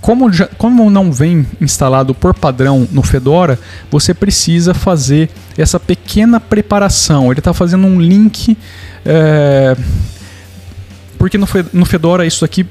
como, 0.03 0.31
já, 0.33 0.47
como 0.57 0.89
não 0.89 1.13
vem 1.13 1.47
instalado 1.61 2.13
por 2.13 2.33
padrão 2.33 2.85
no 2.91 3.01
Fedora, 3.01 3.57
você 3.89 4.13
precisa 4.13 4.73
fazer 4.73 5.29
essa 5.57 5.79
pequena 5.79 6.41
preparação. 6.41 7.31
Ele 7.31 7.39
está 7.39 7.53
fazendo 7.53 7.87
um 7.87 8.01
link. 8.01 8.57
É, 9.05 9.77
porque 11.17 11.37
no, 11.37 11.85
Fedora 11.85 12.25
isso 12.25 12.43
aqui 12.43 12.65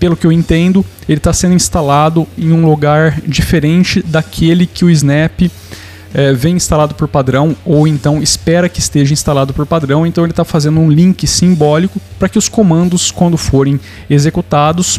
pelo 0.00 0.16
que 0.16 0.26
eu 0.26 0.32
entendo, 0.32 0.84
ele 1.06 1.18
está 1.18 1.32
sendo 1.32 1.54
instalado 1.54 2.26
em 2.36 2.50
um 2.50 2.64
lugar 2.64 3.20
diferente 3.20 4.02
daquele 4.02 4.66
que 4.66 4.82
o 4.82 4.90
Snap 4.90 5.42
é, 6.12 6.32
vem 6.32 6.56
instalado 6.56 6.94
por 6.94 7.06
padrão, 7.06 7.54
ou 7.64 7.86
então 7.86 8.22
espera 8.22 8.68
que 8.68 8.80
esteja 8.80 9.12
instalado 9.12 9.52
por 9.52 9.66
padrão. 9.66 10.06
Então 10.06 10.24
ele 10.24 10.32
está 10.32 10.44
fazendo 10.44 10.80
um 10.80 10.90
link 10.90 11.26
simbólico 11.26 12.00
para 12.18 12.30
que 12.30 12.38
os 12.38 12.48
comandos, 12.48 13.10
quando 13.10 13.36
forem 13.36 13.78
executados, 14.08 14.98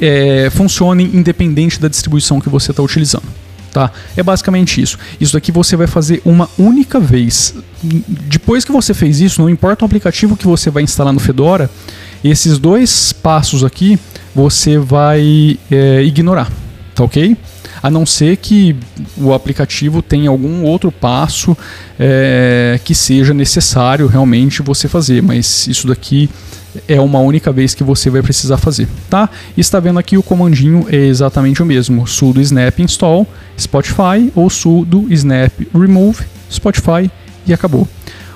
é, 0.00 0.50
funcionem 0.50 1.10
independente 1.14 1.80
da 1.80 1.88
distribuição 1.88 2.40
que 2.40 2.48
você 2.48 2.72
está 2.72 2.82
utilizando. 2.82 3.24
Tá? 3.72 3.92
É 4.16 4.22
basicamente 4.22 4.80
isso. 4.80 4.98
Isso 5.20 5.34
daqui 5.34 5.52
você 5.52 5.76
vai 5.76 5.86
fazer 5.86 6.20
uma 6.24 6.48
única 6.58 6.98
vez. 6.98 7.54
Depois 7.82 8.64
que 8.64 8.72
você 8.72 8.94
fez 8.94 9.20
isso, 9.20 9.40
não 9.40 9.50
importa 9.50 9.84
o 9.84 9.86
aplicativo 9.86 10.36
que 10.36 10.46
você 10.46 10.70
vai 10.70 10.82
instalar 10.82 11.12
no 11.12 11.20
Fedora, 11.20 11.70
esses 12.22 12.58
dois 12.58 13.12
passos 13.12 13.64
aqui 13.64 13.98
você 14.34 14.78
vai 14.78 15.58
é, 15.70 16.02
ignorar, 16.02 16.50
tá 16.94 17.04
ok? 17.04 17.36
A 17.82 17.90
não 17.90 18.04
ser 18.04 18.36
que 18.36 18.76
o 19.16 19.32
aplicativo 19.32 20.02
tenha 20.02 20.28
algum 20.28 20.64
outro 20.64 20.90
passo 20.90 21.56
é, 21.98 22.80
que 22.84 22.94
seja 22.94 23.32
necessário 23.32 24.06
realmente 24.06 24.62
você 24.62 24.88
fazer, 24.88 25.22
mas 25.22 25.66
isso 25.66 25.86
daqui 25.86 26.28
é 26.88 27.00
uma 27.00 27.18
única 27.18 27.52
vez 27.52 27.74
que 27.74 27.84
você 27.84 28.10
vai 28.10 28.22
precisar 28.22 28.58
fazer, 28.58 28.88
tá? 29.08 29.30
E 29.56 29.60
está 29.60 29.80
vendo 29.80 29.98
aqui 29.98 30.18
o 30.18 30.22
comandinho 30.22 30.86
é 30.90 30.96
exatamente 30.96 31.62
o 31.62 31.66
mesmo, 31.66 32.06
sudo 32.06 32.40
snap 32.40 32.78
install 32.80 33.26
Spotify 33.58 34.30
ou 34.34 34.50
sudo 34.50 35.06
snap 35.10 35.52
remove 35.72 36.24
Spotify 36.50 37.10
e 37.46 37.54
acabou. 37.54 37.88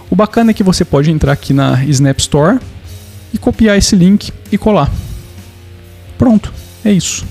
O 0.08 0.16
bacana 0.16 0.50
é 0.50 0.54
que 0.54 0.62
você 0.62 0.84
pode 0.84 1.10
entrar 1.10 1.32
aqui 1.32 1.52
na 1.52 1.84
Snap 1.84 2.18
Store 2.18 2.58
e 3.32 3.38
copiar 3.38 3.76
esse 3.76 3.96
link 3.96 4.32
e 4.50 4.58
colar. 4.58 4.90
Pronto, 6.18 6.52
é 6.84 6.92
isso. 6.92 7.25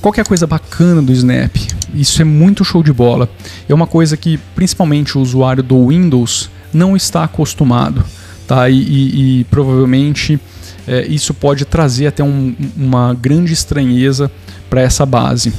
Qualquer 0.00 0.26
coisa 0.26 0.46
bacana 0.46 1.00
do 1.00 1.12
Snap, 1.12 1.54
isso 1.94 2.20
é 2.20 2.24
muito 2.24 2.64
show 2.64 2.82
de 2.82 2.92
bola. 2.92 3.28
É 3.68 3.74
uma 3.74 3.86
coisa 3.86 4.16
que 4.16 4.38
principalmente 4.54 5.16
o 5.16 5.20
usuário 5.20 5.62
do 5.62 5.88
Windows 5.88 6.50
não 6.72 6.96
está 6.96 7.24
acostumado, 7.24 8.04
tá? 8.46 8.68
E, 8.68 8.80
e, 8.80 9.40
e 9.40 9.44
provavelmente 9.44 10.40
é, 10.86 11.06
isso 11.06 11.32
pode 11.32 11.64
trazer 11.64 12.06
até 12.06 12.24
um, 12.24 12.54
uma 12.76 13.14
grande 13.14 13.52
estranheza 13.52 14.30
para 14.68 14.80
essa 14.80 15.06
base. 15.06 15.52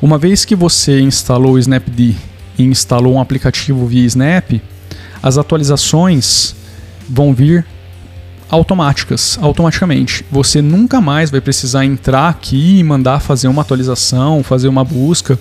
Uma 0.00 0.18
vez 0.18 0.44
que 0.44 0.56
você 0.56 1.00
instalou 1.00 1.52
o 1.52 1.58
Snapd 1.58 2.16
e 2.58 2.62
instalou 2.64 3.14
um 3.14 3.20
aplicativo 3.20 3.86
via 3.86 4.04
Snap, 4.06 4.60
as 5.22 5.38
atualizações 5.38 6.54
vão 7.08 7.32
vir 7.32 7.64
automáticas, 8.52 9.38
automaticamente. 9.40 10.26
Você 10.30 10.60
nunca 10.60 11.00
mais 11.00 11.30
vai 11.30 11.40
precisar 11.40 11.86
entrar 11.86 12.28
aqui 12.28 12.78
e 12.78 12.84
mandar 12.84 13.18
fazer 13.18 13.48
uma 13.48 13.62
atualização, 13.62 14.42
fazer 14.42 14.68
uma 14.68 14.84
busca 14.84 15.38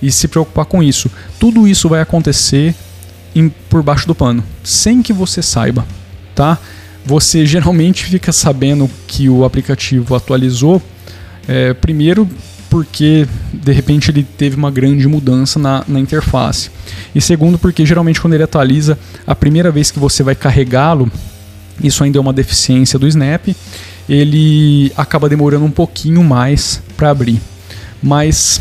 e 0.00 0.10
se 0.10 0.26
preocupar 0.26 0.64
com 0.64 0.82
isso. 0.82 1.10
Tudo 1.38 1.68
isso 1.68 1.90
vai 1.90 2.00
acontecer 2.00 2.74
em, 3.34 3.50
por 3.68 3.82
baixo 3.82 4.06
do 4.06 4.14
pano, 4.14 4.42
sem 4.62 5.02
que 5.02 5.12
você 5.12 5.42
saiba, 5.42 5.84
tá? 6.34 6.56
Você 7.04 7.44
geralmente 7.46 8.06
fica 8.06 8.32
sabendo 8.32 8.90
que 9.06 9.28
o 9.28 9.44
aplicativo 9.44 10.14
atualizou, 10.14 10.80
é, 11.46 11.74
primeiro 11.74 12.26
porque 12.70 13.28
de 13.52 13.72
repente 13.72 14.10
ele 14.10 14.24
teve 14.24 14.56
uma 14.56 14.70
grande 14.70 15.06
mudança 15.06 15.60
na, 15.60 15.84
na 15.86 16.00
interface, 16.00 16.70
e 17.14 17.20
segundo 17.20 17.58
porque 17.58 17.84
geralmente 17.84 18.20
quando 18.20 18.32
ele 18.34 18.42
atualiza, 18.42 18.98
a 19.26 19.34
primeira 19.34 19.70
vez 19.70 19.90
que 19.90 19.98
você 19.98 20.22
vai 20.22 20.34
carregá-lo, 20.34 21.12
isso 21.82 22.04
ainda 22.04 22.18
é 22.18 22.20
uma 22.20 22.32
deficiência 22.32 22.98
do 22.98 23.06
Snap, 23.06 23.48
ele 24.08 24.92
acaba 24.96 25.28
demorando 25.28 25.64
um 25.64 25.70
pouquinho 25.70 26.22
mais 26.22 26.82
para 26.96 27.10
abrir. 27.10 27.40
Mas 28.02 28.60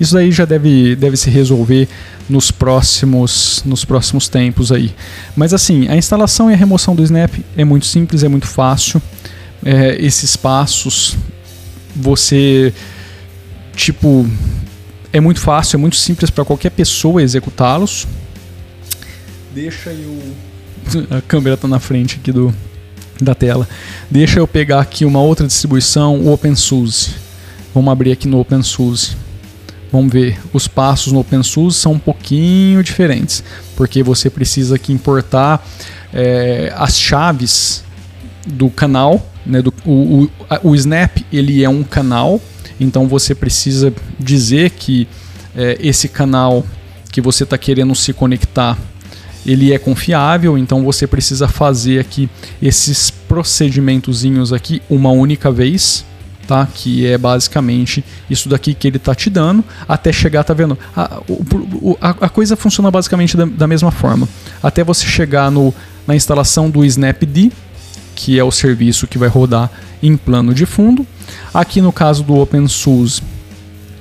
isso 0.00 0.16
aí 0.16 0.32
já 0.32 0.44
deve, 0.44 0.96
deve 0.96 1.16
se 1.16 1.30
resolver 1.30 1.88
nos 2.28 2.50
próximos, 2.50 3.62
nos 3.64 3.84
próximos 3.84 4.28
tempos 4.28 4.72
aí. 4.72 4.94
Mas 5.36 5.52
assim, 5.52 5.88
a 5.88 5.96
instalação 5.96 6.50
e 6.50 6.54
a 6.54 6.56
remoção 6.56 6.94
do 6.94 7.02
Snap 7.02 7.32
é 7.56 7.64
muito 7.64 7.86
simples, 7.86 8.22
é 8.22 8.28
muito 8.28 8.46
fácil. 8.46 9.00
É, 9.64 9.96
esses 10.00 10.36
passos 10.36 11.16
você 11.94 12.72
tipo 13.74 14.26
é 15.12 15.20
muito 15.20 15.40
fácil, 15.40 15.76
é 15.76 15.78
muito 15.78 15.96
simples 15.96 16.30
para 16.30 16.44
qualquer 16.44 16.70
pessoa 16.70 17.22
executá-los. 17.22 18.06
Deixa 19.52 19.90
eu 19.90 20.22
a 21.10 21.20
câmera 21.20 21.54
está 21.54 21.68
na 21.68 21.78
frente 21.78 22.18
aqui 22.20 22.32
do, 22.32 22.54
da 23.20 23.34
tela. 23.34 23.68
Deixa 24.10 24.38
eu 24.38 24.46
pegar 24.46 24.80
aqui 24.80 25.04
uma 25.04 25.20
outra 25.20 25.46
distribuição, 25.46 26.16
o 26.20 26.32
OpenSUSE. 26.32 27.14
Vamos 27.74 27.92
abrir 27.92 28.12
aqui 28.12 28.26
no 28.26 28.40
OpenSUSE. 28.40 29.16
Vamos 29.92 30.12
ver, 30.12 30.38
os 30.52 30.68
passos 30.68 31.12
no 31.12 31.20
OpenSUSE 31.20 31.78
são 31.78 31.92
um 31.92 31.98
pouquinho 31.98 32.82
diferentes, 32.82 33.42
porque 33.76 34.04
você 34.04 34.30
precisa 34.30 34.76
aqui 34.76 34.92
importar 34.92 35.66
é, 36.12 36.72
as 36.76 36.96
chaves 36.96 37.82
do 38.46 38.70
canal, 38.70 39.26
né, 39.44 39.60
do, 39.60 39.74
o, 39.84 40.22
o, 40.22 40.30
o, 40.70 40.74
Snap 40.76 41.18
ele 41.32 41.64
é 41.64 41.68
um 41.68 41.82
canal, 41.82 42.40
então 42.78 43.08
você 43.08 43.34
precisa 43.34 43.92
dizer 44.18 44.70
que 44.70 45.08
é, 45.56 45.76
esse 45.80 46.08
canal 46.08 46.64
que 47.10 47.20
você 47.20 47.42
está 47.42 47.58
querendo 47.58 47.94
se 47.94 48.12
conectar 48.12 48.78
ele 49.44 49.72
é 49.72 49.78
confiável, 49.78 50.58
então 50.58 50.84
você 50.84 51.06
precisa 51.06 51.48
fazer 51.48 51.98
aqui 51.98 52.28
esses 52.60 53.10
procedimentozinhos 53.10 54.52
aqui 54.52 54.82
uma 54.88 55.10
única 55.10 55.50
vez, 55.50 56.04
tá? 56.46 56.66
Que 56.72 57.06
é 57.06 57.16
basicamente 57.16 58.04
isso 58.28 58.48
daqui 58.48 58.74
que 58.74 58.88
ele 58.88 58.98
tá 58.98 59.14
te 59.14 59.30
dando, 59.30 59.64
até 59.88 60.12
chegar, 60.12 60.44
tá 60.44 60.52
vendo? 60.52 60.76
A, 60.96 61.20
o, 61.28 61.96
a, 62.00 62.10
a 62.10 62.28
coisa 62.28 62.56
funciona 62.56 62.90
basicamente 62.90 63.36
da, 63.36 63.44
da, 63.44 63.66
mesma 63.66 63.90
forma. 63.90 64.28
Até 64.62 64.82
você 64.82 65.06
chegar 65.06 65.50
no, 65.50 65.72
na 66.06 66.14
instalação 66.14 66.68
do 66.68 66.84
Snapd, 66.84 67.52
que 68.16 68.38
é 68.38 68.44
o 68.44 68.50
serviço 68.50 69.06
que 69.06 69.16
vai 69.16 69.28
rodar 69.28 69.70
em 70.02 70.16
plano 70.16 70.52
de 70.52 70.66
fundo. 70.66 71.06
Aqui 71.54 71.80
no 71.80 71.92
caso 71.92 72.22
do 72.22 72.36
OpenSUSE, 72.36 73.22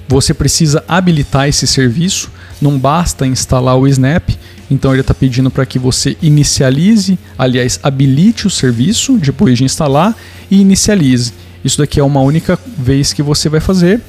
você 0.08 0.34
precisa 0.34 0.84
habilitar 0.88 1.48
esse 1.48 1.67
serviço, 1.67 2.31
não 2.60 2.79
basta 2.79 3.27
instalar 3.27 3.77
o 3.77 3.88
Snap, 3.88 4.27
então 4.69 4.91
ele 4.91 5.01
está 5.01 5.13
pedindo 5.13 5.49
para 5.49 5.65
que 5.65 5.79
você 5.79 6.15
inicialize, 6.21 7.17
aliás, 7.38 7.79
habilite 7.81 8.47
o 8.47 8.49
serviço 8.49 9.17
depois 9.17 9.57
de 9.57 9.63
instalar 9.63 10.15
e 10.49 10.59
inicialize. 10.59 11.33
Isso 11.63 11.77
daqui 11.77 11.99
é 11.99 12.03
uma 12.03 12.21
única 12.21 12.57
vez 12.77 13.11
que 13.11 13.23
você 13.23 13.49
vai 13.49 13.59
fazer 13.59 14.01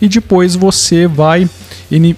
e 0.00 0.08
depois 0.08 0.54
você 0.54 1.06
vai 1.06 1.48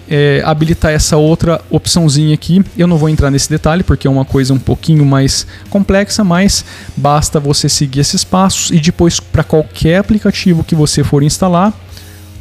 é, 0.09 0.43
habilitar 0.45 0.93
essa 0.93 1.17
outra 1.17 1.61
opçãozinha 1.71 2.35
aqui. 2.35 2.65
Eu 2.77 2.87
não 2.87 2.97
vou 2.97 3.09
entrar 3.09 3.31
nesse 3.31 3.49
detalhe 3.49 3.83
porque 3.83 4.07
é 4.07 4.11
uma 4.11 4.25
coisa 4.25 4.53
um 4.53 4.59
pouquinho 4.59 5.05
mais 5.05 5.47
complexa, 5.69 6.25
mas 6.25 6.65
basta 6.97 7.39
você 7.39 7.69
seguir 7.69 8.01
esses 8.01 8.25
passos 8.25 8.71
e 8.71 8.81
depois 8.81 9.21
para 9.21 9.45
qualquer 9.45 9.99
aplicativo 9.99 10.65
que 10.65 10.75
você 10.75 11.05
for 11.05 11.23
instalar, 11.23 11.73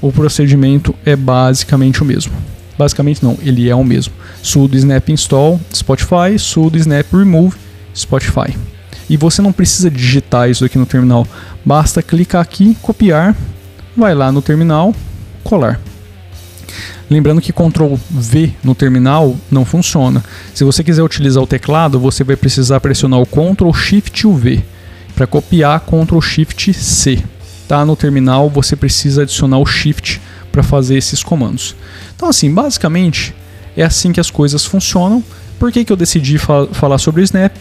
o 0.02 0.12
procedimento 0.12 0.96
é 1.06 1.16
basicamente 1.16 2.02
o 2.02 2.06
mesmo. 2.06 2.34
Basicamente 2.80 3.22
não, 3.22 3.38
ele 3.42 3.68
é 3.68 3.76
o 3.76 3.84
mesmo. 3.84 4.14
sudo 4.42 4.78
snap 4.78 5.10
install 5.10 5.60
Spotify, 5.76 6.40
sudo 6.40 6.78
snap 6.78 7.06
remove 7.12 7.58
Spotify. 7.94 8.56
E 9.10 9.18
você 9.18 9.42
não 9.42 9.52
precisa 9.52 9.92
digitar 9.92 10.50
isso 10.50 10.64
aqui 10.64 10.78
no 10.78 10.86
terminal, 10.86 11.28
basta 11.66 12.02
clicar 12.02 12.42
aqui, 12.42 12.78
copiar, 12.82 13.36
vai 13.98 14.16
lá 14.16 14.32
no 14.32 14.42
terminal, 14.42 14.96
colar. 15.44 15.78
Lembrando 17.10 17.42
que 17.42 17.52
Ctrl 17.52 17.96
V 18.10 18.54
no 18.64 18.74
terminal 18.74 19.36
não 19.52 19.66
funciona. 19.66 20.24
Se 20.54 20.64
você 20.64 20.82
quiser 20.82 21.04
utilizar 21.04 21.44
o 21.44 21.48
teclado, 21.48 22.00
você 22.00 22.24
vai 22.24 22.38
precisar 22.38 22.80
pressionar 22.80 23.20
o 23.20 23.26
Ctrl 23.26 23.74
Shift 23.74 24.26
V. 24.26 24.64
Para 25.16 25.28
copiar, 25.28 25.82
Ctrl 25.82 26.22
Shift 26.22 26.74
C. 26.74 27.22
Tá? 27.68 27.86
No 27.86 27.98
terminal 27.98 28.50
você 28.50 28.78
precisa 28.78 29.24
adicionar 29.24 29.58
o 29.58 29.66
Shift 29.66 30.22
para 30.52 30.64
fazer 30.64 30.98
esses 30.98 31.24
comandos. 31.24 31.76
Então 32.16 32.30
assim, 32.30 32.54
basicamente 32.54 33.34
é 33.76 33.84
assim 33.84 34.12
que 34.12 34.20
as 34.20 34.30
coisas 34.30 34.66
funcionam. 34.66 35.24
Por 35.58 35.72
que, 35.72 35.84
que 35.84 35.92
eu 35.92 35.98
decidi 35.98 36.38
fa 36.38 36.68
falar 36.68 36.98
sobre 36.98 37.22
o 37.22 37.24
Snap? 37.24 37.56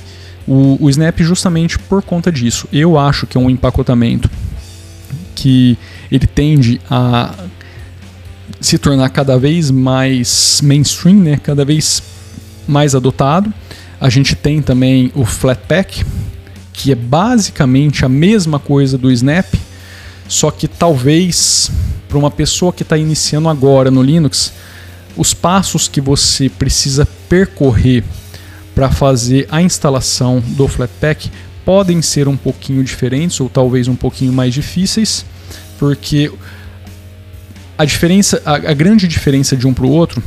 O, 0.47 0.79
o 0.81 0.91
Snap 0.91 1.19
justamente 1.21 1.79
por 1.79 2.03
conta 2.03 2.33
disso. 2.33 2.67
Eu 2.73 2.99
acho 2.99 3.27
que 3.27 3.37
é 3.37 3.41
um 3.41 3.51
empacotamento 3.51 4.31
que 5.35 5.79
ele 6.11 6.27
tende 6.27 6.81
a 6.91 7.33
se 8.61 8.79
tornar 8.79 9.09
cada 9.11 9.39
vez 9.39 9.71
mais 9.71 10.61
mainstream, 10.63 11.17
né? 11.17 11.41
cada 11.43 11.65
vez 11.65 12.03
mais 12.67 12.95
adotado. 12.95 13.53
A 14.01 14.09
gente 14.09 14.35
tem 14.35 14.63
também 14.63 15.13
o 15.15 15.25
Flatpak, 15.25 16.05
que 16.73 16.93
é 16.93 16.95
basicamente 16.95 18.05
a 18.05 18.09
mesma 18.09 18.59
coisa 18.59 18.97
do 18.97 19.11
Snap, 19.11 19.47
só 20.29 20.51
que 20.51 20.69
talvez 20.69 21.71
para 22.09 22.19
uma 22.19 22.31
pessoa 22.31 22.73
que 22.73 22.83
está 22.83 22.97
iniciando 22.97 23.49
agora 23.49 23.91
no 23.91 24.03
Linux, 24.03 24.53
os 25.17 25.35
passos 25.35 25.89
que 25.89 26.01
você 26.01 26.49
precisa 26.49 27.07
percorrer 27.29 28.03
para 28.75 28.91
fazer 28.91 29.47
a 29.51 29.61
instalação 29.61 30.41
do 30.41 30.67
Flatpak 30.69 31.31
podem 31.65 32.01
ser 32.01 32.29
um 32.29 32.37
pouquinho 32.37 32.83
diferentes 32.83 33.39
ou 33.41 33.49
talvez 33.49 33.89
um 33.89 33.97
pouquinho 33.97 34.33
mais 34.33 34.55
difíceis, 34.55 35.27
porque 35.79 36.33
a 37.77 37.85
diferença, 37.85 38.41
a, 38.45 38.55
a 38.55 38.75
grande 38.75 39.07
diferença 39.07 39.57
de 39.57 39.67
um 39.67 39.75
para 39.75 39.85
o 39.85 39.91
outro 39.91 40.23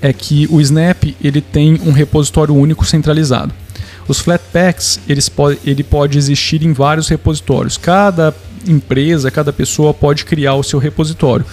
é 0.00 0.12
que 0.12 0.46
o 0.50 0.60
Snap 0.60 1.04
ele 1.22 1.40
tem 1.40 1.80
um 1.84 1.92
repositório 1.92 2.54
único 2.54 2.84
centralizado. 2.84 3.52
Os 4.08 4.20
Flatpaks 4.20 5.00
eles 5.08 5.28
pode, 5.28 5.58
ele 5.64 5.82
pode 5.82 6.16
existir 6.16 6.62
em 6.62 6.72
vários 6.72 7.08
repositórios. 7.08 7.76
Cada 7.76 8.34
empresa, 8.66 9.30
cada 9.30 9.52
pessoa 9.52 9.94
pode 9.94 10.24
criar 10.24 10.54
o 10.54 10.62
seu 10.62 10.78
repositório. 10.78 11.44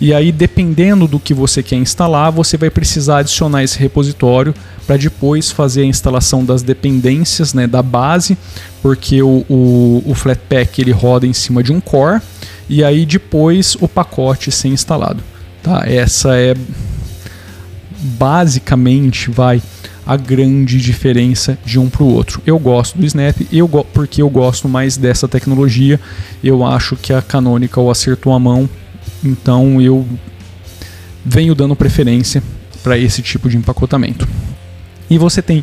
E 0.00 0.14
aí, 0.14 0.32
dependendo 0.32 1.06
do 1.06 1.20
que 1.20 1.34
você 1.34 1.62
quer 1.62 1.76
instalar, 1.76 2.32
você 2.32 2.56
vai 2.56 2.70
precisar 2.70 3.18
adicionar 3.18 3.62
esse 3.62 3.78
repositório 3.78 4.54
para 4.86 4.96
depois 4.96 5.50
fazer 5.50 5.82
a 5.82 5.84
instalação 5.84 6.42
das 6.42 6.62
dependências 6.62 7.52
né, 7.52 7.66
da 7.66 7.82
base, 7.82 8.36
porque 8.80 9.22
o, 9.22 9.44
o, 9.48 10.02
o 10.06 10.14
Flatpak 10.14 10.80
ele 10.80 10.90
roda 10.90 11.26
em 11.26 11.34
cima 11.34 11.62
de 11.62 11.70
um 11.70 11.80
core 11.80 12.22
e 12.66 12.82
aí 12.82 13.04
depois 13.04 13.76
o 13.78 13.86
pacote 13.86 14.50
ser 14.50 14.68
instalado. 14.68 15.22
Tá? 15.62 15.82
Essa 15.84 16.34
é 16.34 16.54
basicamente 18.02 19.30
vai 19.30 19.60
a 20.10 20.16
grande 20.16 20.78
diferença 20.78 21.56
de 21.64 21.78
um 21.78 21.88
para 21.88 22.02
o 22.02 22.12
outro. 22.12 22.42
Eu 22.44 22.58
gosto 22.58 22.98
do 22.98 23.06
Snap 23.06 23.36
eu 23.52 23.68
go 23.68 23.84
porque 23.84 24.20
eu 24.20 24.28
gosto 24.28 24.68
mais 24.68 24.96
dessa 24.96 25.28
tecnologia. 25.28 26.00
Eu 26.42 26.66
acho 26.66 26.96
que 26.96 27.12
a 27.12 27.22
Canonical 27.22 27.88
acertou 27.88 28.32
a 28.32 28.38
mão, 28.40 28.68
então 29.22 29.80
eu 29.80 30.04
venho 31.24 31.54
dando 31.54 31.76
preferência 31.76 32.42
para 32.82 32.98
esse 32.98 33.22
tipo 33.22 33.48
de 33.48 33.56
empacotamento. 33.56 34.26
E 35.08 35.16
você 35.16 35.40
tem 35.40 35.62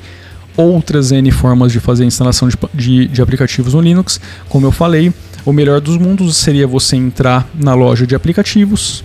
outras 0.56 1.12
N 1.12 1.30
formas 1.30 1.74
de 1.74 1.82
fazer 1.82 2.06
a 2.06 2.08
instalação 2.08 2.48
de, 2.48 2.56
de, 2.74 3.06
de 3.10 3.22
aplicativos 3.22 3.74
no 3.74 3.82
Linux, 3.82 4.18
como 4.48 4.66
eu 4.66 4.72
falei. 4.72 5.12
O 5.44 5.52
melhor 5.52 5.82
dos 5.82 5.98
mundos 5.98 6.38
seria 6.38 6.66
você 6.66 6.96
entrar 6.96 7.46
na 7.54 7.74
loja 7.74 8.08
de 8.08 8.16
aplicativos, 8.16 9.04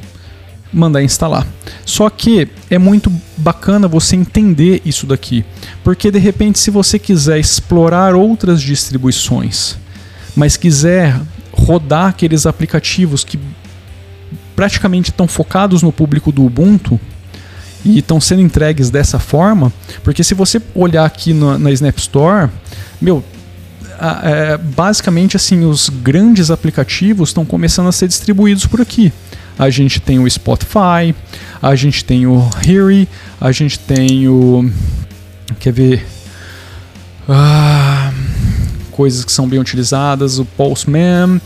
mandar 0.72 1.02
instalar. 1.02 1.46
Só 1.84 2.08
que 2.08 2.48
é 2.70 2.78
muito 2.78 3.12
bacana 3.36 3.86
você 3.86 4.16
entender 4.16 4.80
isso 4.84 5.06
daqui, 5.06 5.44
porque 5.84 6.10
de 6.10 6.18
repente 6.18 6.58
se 6.58 6.70
você 6.70 6.98
quiser 6.98 7.38
explorar 7.38 8.14
outras 8.14 8.62
distribuições, 8.62 9.76
mas 10.34 10.56
quiser 10.56 11.20
rodar 11.52 12.06
aqueles 12.06 12.46
aplicativos 12.46 13.22
que 13.24 13.38
praticamente 14.56 15.10
estão 15.10 15.28
focados 15.28 15.82
no 15.82 15.92
público 15.92 16.32
do 16.32 16.44
Ubuntu 16.44 16.98
e 17.84 17.98
estão 17.98 18.20
sendo 18.20 18.40
entregues 18.40 18.90
dessa 18.90 19.18
forma, 19.18 19.72
porque 20.04 20.22
se 20.22 20.34
você 20.34 20.62
olhar 20.74 21.04
aqui 21.04 21.34
na, 21.34 21.58
na 21.58 21.70
Snap 21.72 21.98
Store, 21.98 22.48
meu, 23.00 23.24
é, 24.22 24.56
basicamente 24.56 25.36
assim 25.36 25.64
os 25.64 25.88
grandes 25.88 26.50
aplicativos 26.50 27.30
estão 27.30 27.44
começando 27.44 27.88
a 27.88 27.92
ser 27.92 28.08
distribuídos 28.08 28.66
por 28.66 28.80
aqui. 28.80 29.12
A 29.58 29.70
gente 29.70 30.00
tem 30.00 30.18
o 30.18 30.28
Spotify, 30.28 31.14
a 31.60 31.74
gente 31.74 32.04
tem 32.04 32.26
o 32.26 32.48
Heary, 32.66 33.08
a 33.40 33.52
gente 33.52 33.78
tem 33.78 34.28
o 34.28 34.70
quer 35.58 35.72
ver 35.72 36.06
ah, 37.28 38.12
coisas 38.90 39.24
que 39.24 39.32
são 39.32 39.48
bem 39.48 39.58
utilizadas, 39.58 40.38
o 40.38 40.44
Postman, 40.44 41.40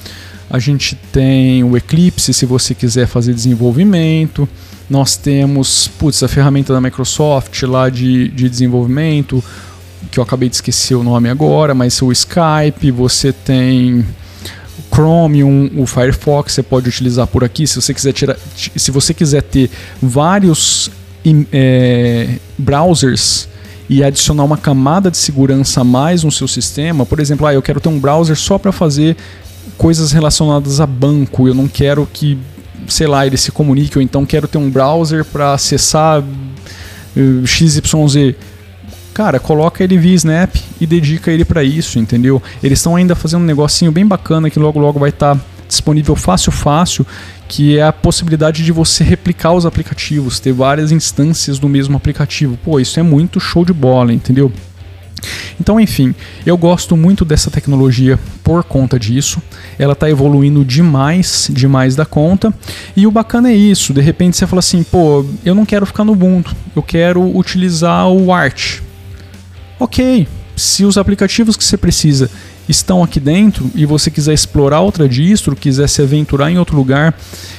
a 0.49 0.59
gente 0.59 0.95
tem 1.13 1.65
o 1.65 1.77
Eclipse 1.77 2.33
se 2.33 2.47
você 2.47 2.75
quiser 2.75 3.07
fazer 3.07 3.35
desenvolvimento. 3.35 4.49
Nós 4.89 5.17
temos 5.17 5.89
putz, 5.89 6.23
a 6.23 6.29
ferramenta 6.29 6.73
da 6.73 6.81
Microsoft 6.81 7.61
lá 7.63 7.91
de, 7.91 8.29
de 8.29 8.49
desenvolvimento, 8.49 9.43
que 10.11 10.19
eu 10.19 10.23
acabei 10.23 10.49
de 10.49 10.55
esquecer 10.55 10.95
o 10.95 11.03
nome 11.03 11.29
agora, 11.29 11.75
mas 11.75 12.01
o 12.01 12.13
Skype, 12.13 12.91
você 12.93 13.33
tem 13.33 14.07
Chromium, 14.97 15.71
o 15.77 15.87
Firefox, 15.87 16.55
você 16.55 16.63
pode 16.63 16.89
utilizar 16.89 17.27
por 17.27 17.45
aqui. 17.45 17.67
Se 17.67 17.77
você 17.77 17.93
quiser 17.93 18.15
tirar, 18.15 18.37
se 18.57 18.91
você 18.91 19.13
quiser 19.13 19.43
ter 19.43 19.71
vários 20.01 20.91
é, 21.53 22.37
browsers 22.57 23.47
e 23.91 24.03
adicionar 24.03 24.45
uma 24.45 24.57
camada 24.57 25.11
de 25.11 25.19
segurança 25.19 25.83
a 25.83 25.85
mais 25.85 26.25
no 26.25 26.33
seu 26.33 26.49
sistema, 26.49 27.05
por 27.05 27.21
exemplo, 27.21 27.47
ah, 27.47 27.53
eu 27.53 27.61
quero 27.61 27.79
ter 27.79 27.91
um 27.91 28.01
browser 28.01 28.37
só 28.37 28.57
para 28.57 28.73
fazer 28.73 29.19
coisas 29.77 30.13
relacionadas 30.13 30.81
a 30.81 30.87
banco, 30.87 31.47
eu 31.47 31.53
não 31.53 31.69
quero 31.69 32.09
que, 32.11 32.39
sei 32.89 33.07
lá, 33.07 33.27
ele 33.27 33.37
se 33.37 33.53
comunique, 33.53 33.99
ou 33.99 34.03
então 34.03 34.25
quero 34.25 34.49
ter 34.49 34.57
um 34.57 34.71
browser 34.71 35.27
para 35.27 35.53
acessar 35.53 36.23
uh, 36.23 37.47
XYZ 37.47 37.83
cara, 39.17 39.41
coloca 39.41 39.83
ele 39.83 39.97
via 39.97 40.15
Snap 40.15 40.57
e 40.79 40.87
dedica 40.87 41.31
ele 41.31 41.43
para 41.43 41.65
isso, 41.65 41.99
entendeu? 41.99 42.43
Eles 42.63 42.81
estão 42.81 42.95
ainda 42.95 43.15
fazendo 43.15 43.41
um 43.41 43.47
negocinho 43.47 43.91
bem 43.91 44.07
bacana 44.07 44.51
que 44.51 44.59
logo 44.59 44.79
logo 44.79 44.99
vai 44.99 45.09
estar 45.09 45.35
tá 45.35 45.41
disponível 45.67 46.15
fácil 46.15 46.53
fácil, 46.53 47.07
que 47.49 47.79
é 47.79 47.83
a 47.83 47.95
possibilidade 47.95 48.63
de 48.63 48.71
você 48.71 49.03
replicar 49.03 49.55
os 49.55 49.65
aplicativos, 49.65 50.39
ter 50.39 50.53
várias 50.53 50.93
instâncias 50.93 51.59
do 51.59 51.67
mesmo 51.67 51.97
aplicativo. 51.97 52.59
Pô, 52.63 52.79
isso 52.79 53.01
é 53.01 53.03
muito 53.03 53.41
show 53.41 53.65
de 53.65 53.73
bola, 53.73 54.13
entendeu? 54.13 54.53
Então, 55.59 55.81
enfim, 55.81 56.15
eu 56.45 56.59
gosto 56.59 56.95
muito 56.95 57.25
dessa 57.25 57.51
tecnologia 57.51 58.19
por 58.45 58.63
conta 58.65 58.99
disso. 58.99 59.41
Ela 59.79 59.95
está 59.95 60.11
evoluindo 60.11 60.63
demais, 60.63 61.49
demais 61.51 61.97
da 61.97 62.05
conta. 62.05 62.53
E 62.95 63.07
o 63.07 63.11
bacana 63.11 63.51
é 63.51 63.57
isso. 63.57 63.95
De 63.95 64.03
repente 64.03 64.37
você 64.37 64.47
fala 64.47 64.61
assim, 64.61 64.83
pô, 64.83 65.25
eu 65.43 65.55
não 65.55 65.65
quero 65.65 65.87
ficar 65.87 66.05
no 66.05 66.13
Ubuntu, 66.13 66.55
eu 66.77 66.83
quero 66.83 67.35
utilizar 67.35 68.07
o 68.09 68.31
Arch. 68.31 68.85
Ok, 69.79 70.27
se 70.57 70.85
os 70.85 70.97
aplicativos 70.97 71.55
que 71.55 71.63
você 71.63 71.77
precisa 71.77 72.31
estão 72.67 73.03
aqui 73.03 73.21
dentro 73.21 73.71
e 73.75 73.85
você 73.85 74.11
quiser 74.11 74.33
explorar 74.33 74.81
outra 74.81 75.09
distro, 75.09 75.55
quiser 75.55 75.89
se 75.89 76.01
aventurar 76.01 76.51
em 76.51 76.59
outro 76.59 76.77
lugar 76.77 77.15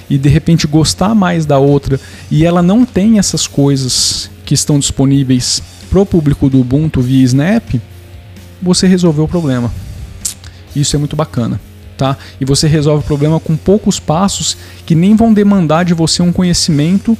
e 0.09 0.17
de 0.17 0.27
repente 0.27 0.65
gostar 0.65 1.13
mais 1.13 1.45
da 1.45 1.59
outra 1.59 1.99
e 2.31 2.43
ela 2.43 2.63
não 2.63 2.85
tem 2.85 3.19
essas 3.19 3.45
coisas 3.45 4.31
que 4.43 4.53
estão 4.53 4.79
disponíveis 4.79 5.61
para 5.89 5.99
o 5.99 6.05
público 6.05 6.49
do 6.49 6.59
Ubuntu 6.59 7.01
via 7.01 7.23
Snap, 7.23 7.75
você 8.61 8.87
resolveu 8.87 9.25
o 9.25 9.27
problema. 9.27 9.71
Isso 10.75 10.95
é 10.95 10.99
muito 10.99 11.15
bacana. 11.15 11.59
Tá? 11.97 12.15
E 12.39 12.45
você 12.45 12.67
resolve 12.67 13.03
o 13.03 13.07
problema 13.07 13.39
com 13.39 13.57
poucos 13.57 13.99
passos 13.99 14.55
que 14.85 14.93
nem 14.93 15.15
vão 15.15 15.33
demandar 15.33 15.83
de 15.83 15.95
você 15.95 16.21
um 16.21 16.31
conhecimento 16.31 17.17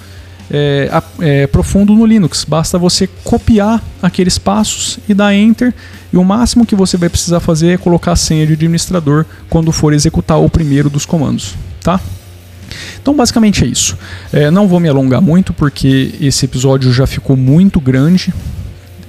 é, 0.49 0.89
é, 1.19 1.47
profundo 1.47 1.93
no 1.93 2.05
Linux. 2.05 2.45
Basta 2.45 2.77
você 2.77 3.07
copiar 3.23 3.83
aqueles 4.01 4.38
passos 4.38 4.99
e 5.07 5.13
dar 5.13 5.33
Enter. 5.33 5.73
E 6.12 6.17
o 6.17 6.23
máximo 6.23 6.65
que 6.65 6.75
você 6.75 6.97
vai 6.97 7.10
precisar 7.10 7.39
fazer 7.39 7.69
é 7.69 7.77
colocar 7.77 8.13
a 8.13 8.15
senha 8.15 8.45
de 8.47 8.53
administrador 8.53 9.25
quando 9.49 9.71
for 9.71 9.93
executar 9.93 10.39
o 10.39 10.49
primeiro 10.49 10.89
dos 10.89 11.05
comandos. 11.05 11.55
Tá? 11.81 11.99
Então, 13.01 13.15
basicamente 13.15 13.63
é 13.63 13.67
isso. 13.67 13.97
É, 14.31 14.49
não 14.51 14.67
vou 14.67 14.79
me 14.79 14.89
alongar 14.89 15.21
muito 15.21 15.53
porque 15.53 16.15
esse 16.19 16.45
episódio 16.45 16.91
já 16.91 17.05
ficou 17.05 17.36
muito 17.36 17.79
grande. 17.79 18.33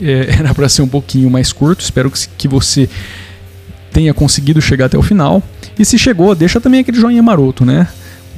É, 0.01 0.35
era 0.39 0.55
para 0.55 0.69
ser 0.69 0.83
um 0.83 0.89
pouquinho 0.89 1.31
mais 1.31 1.53
curto. 1.53 1.83
Espero 1.83 2.11
que, 2.11 2.29
que 2.37 2.49
você 2.49 2.89
tenha 3.93 4.13
conseguido 4.13 4.61
chegar 4.61 4.87
até 4.87 4.99
o 4.99 5.03
final. 5.03 5.43
E 5.79 5.85
se 5.85 5.99
chegou, 5.99 6.35
deixa 6.35 6.61
também 6.61 6.81
aquele 6.81 7.01
joinha 7.01 7.23
maroto, 7.23 7.65
né? 7.65 7.89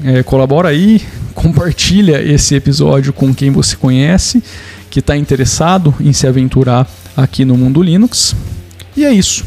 É, 0.02 0.22
colabora 0.22 0.68
aí, 0.68 1.02
compartilha 1.34 2.22
esse 2.22 2.54
episódio 2.54 3.12
com 3.12 3.34
quem 3.34 3.50
você 3.50 3.76
conhece, 3.76 4.42
que 4.90 5.00
está 5.00 5.16
interessado 5.16 5.94
em 6.00 6.12
se 6.12 6.26
aventurar 6.26 6.88
aqui 7.16 7.44
no 7.44 7.56
mundo 7.56 7.82
Linux. 7.82 8.34
E 8.96 9.04
é 9.04 9.12
isso. 9.12 9.44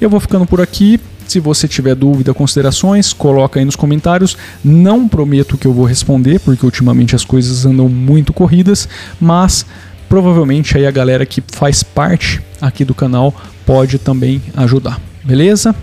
Eu 0.00 0.08
vou 0.08 0.20
ficando 0.20 0.46
por 0.46 0.60
aqui. 0.60 1.00
Se 1.26 1.40
você 1.40 1.68
tiver 1.68 1.94
dúvida, 1.94 2.32
considerações, 2.32 3.12
coloca 3.12 3.60
aí 3.60 3.64
nos 3.64 3.76
comentários. 3.76 4.36
Não 4.64 5.06
prometo 5.06 5.58
que 5.58 5.66
eu 5.66 5.74
vou 5.74 5.84
responder, 5.84 6.40
porque 6.40 6.64
ultimamente 6.64 7.14
as 7.14 7.22
coisas 7.22 7.66
andam 7.66 7.86
muito 7.86 8.32
corridas, 8.32 8.88
mas 9.20 9.66
provavelmente 10.08 10.78
aí 10.78 10.86
a 10.86 10.90
galera 10.90 11.26
que 11.26 11.42
faz 11.46 11.82
parte 11.82 12.40
aqui 12.60 12.82
do 12.82 12.94
canal 12.94 13.34
pode 13.66 13.98
também 13.98 14.40
ajudar. 14.56 14.98
Beleza? 15.22 15.74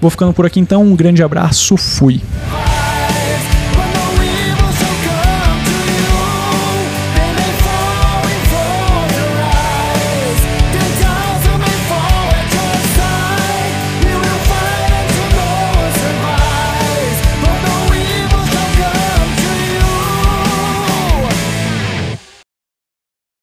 Vou 0.00 0.10
ficando 0.10 0.32
por 0.32 0.46
aqui 0.46 0.60
então. 0.60 0.84
Um 0.84 0.94
grande 0.94 1.22
abraço. 1.22 1.76
Fui. 1.76 2.20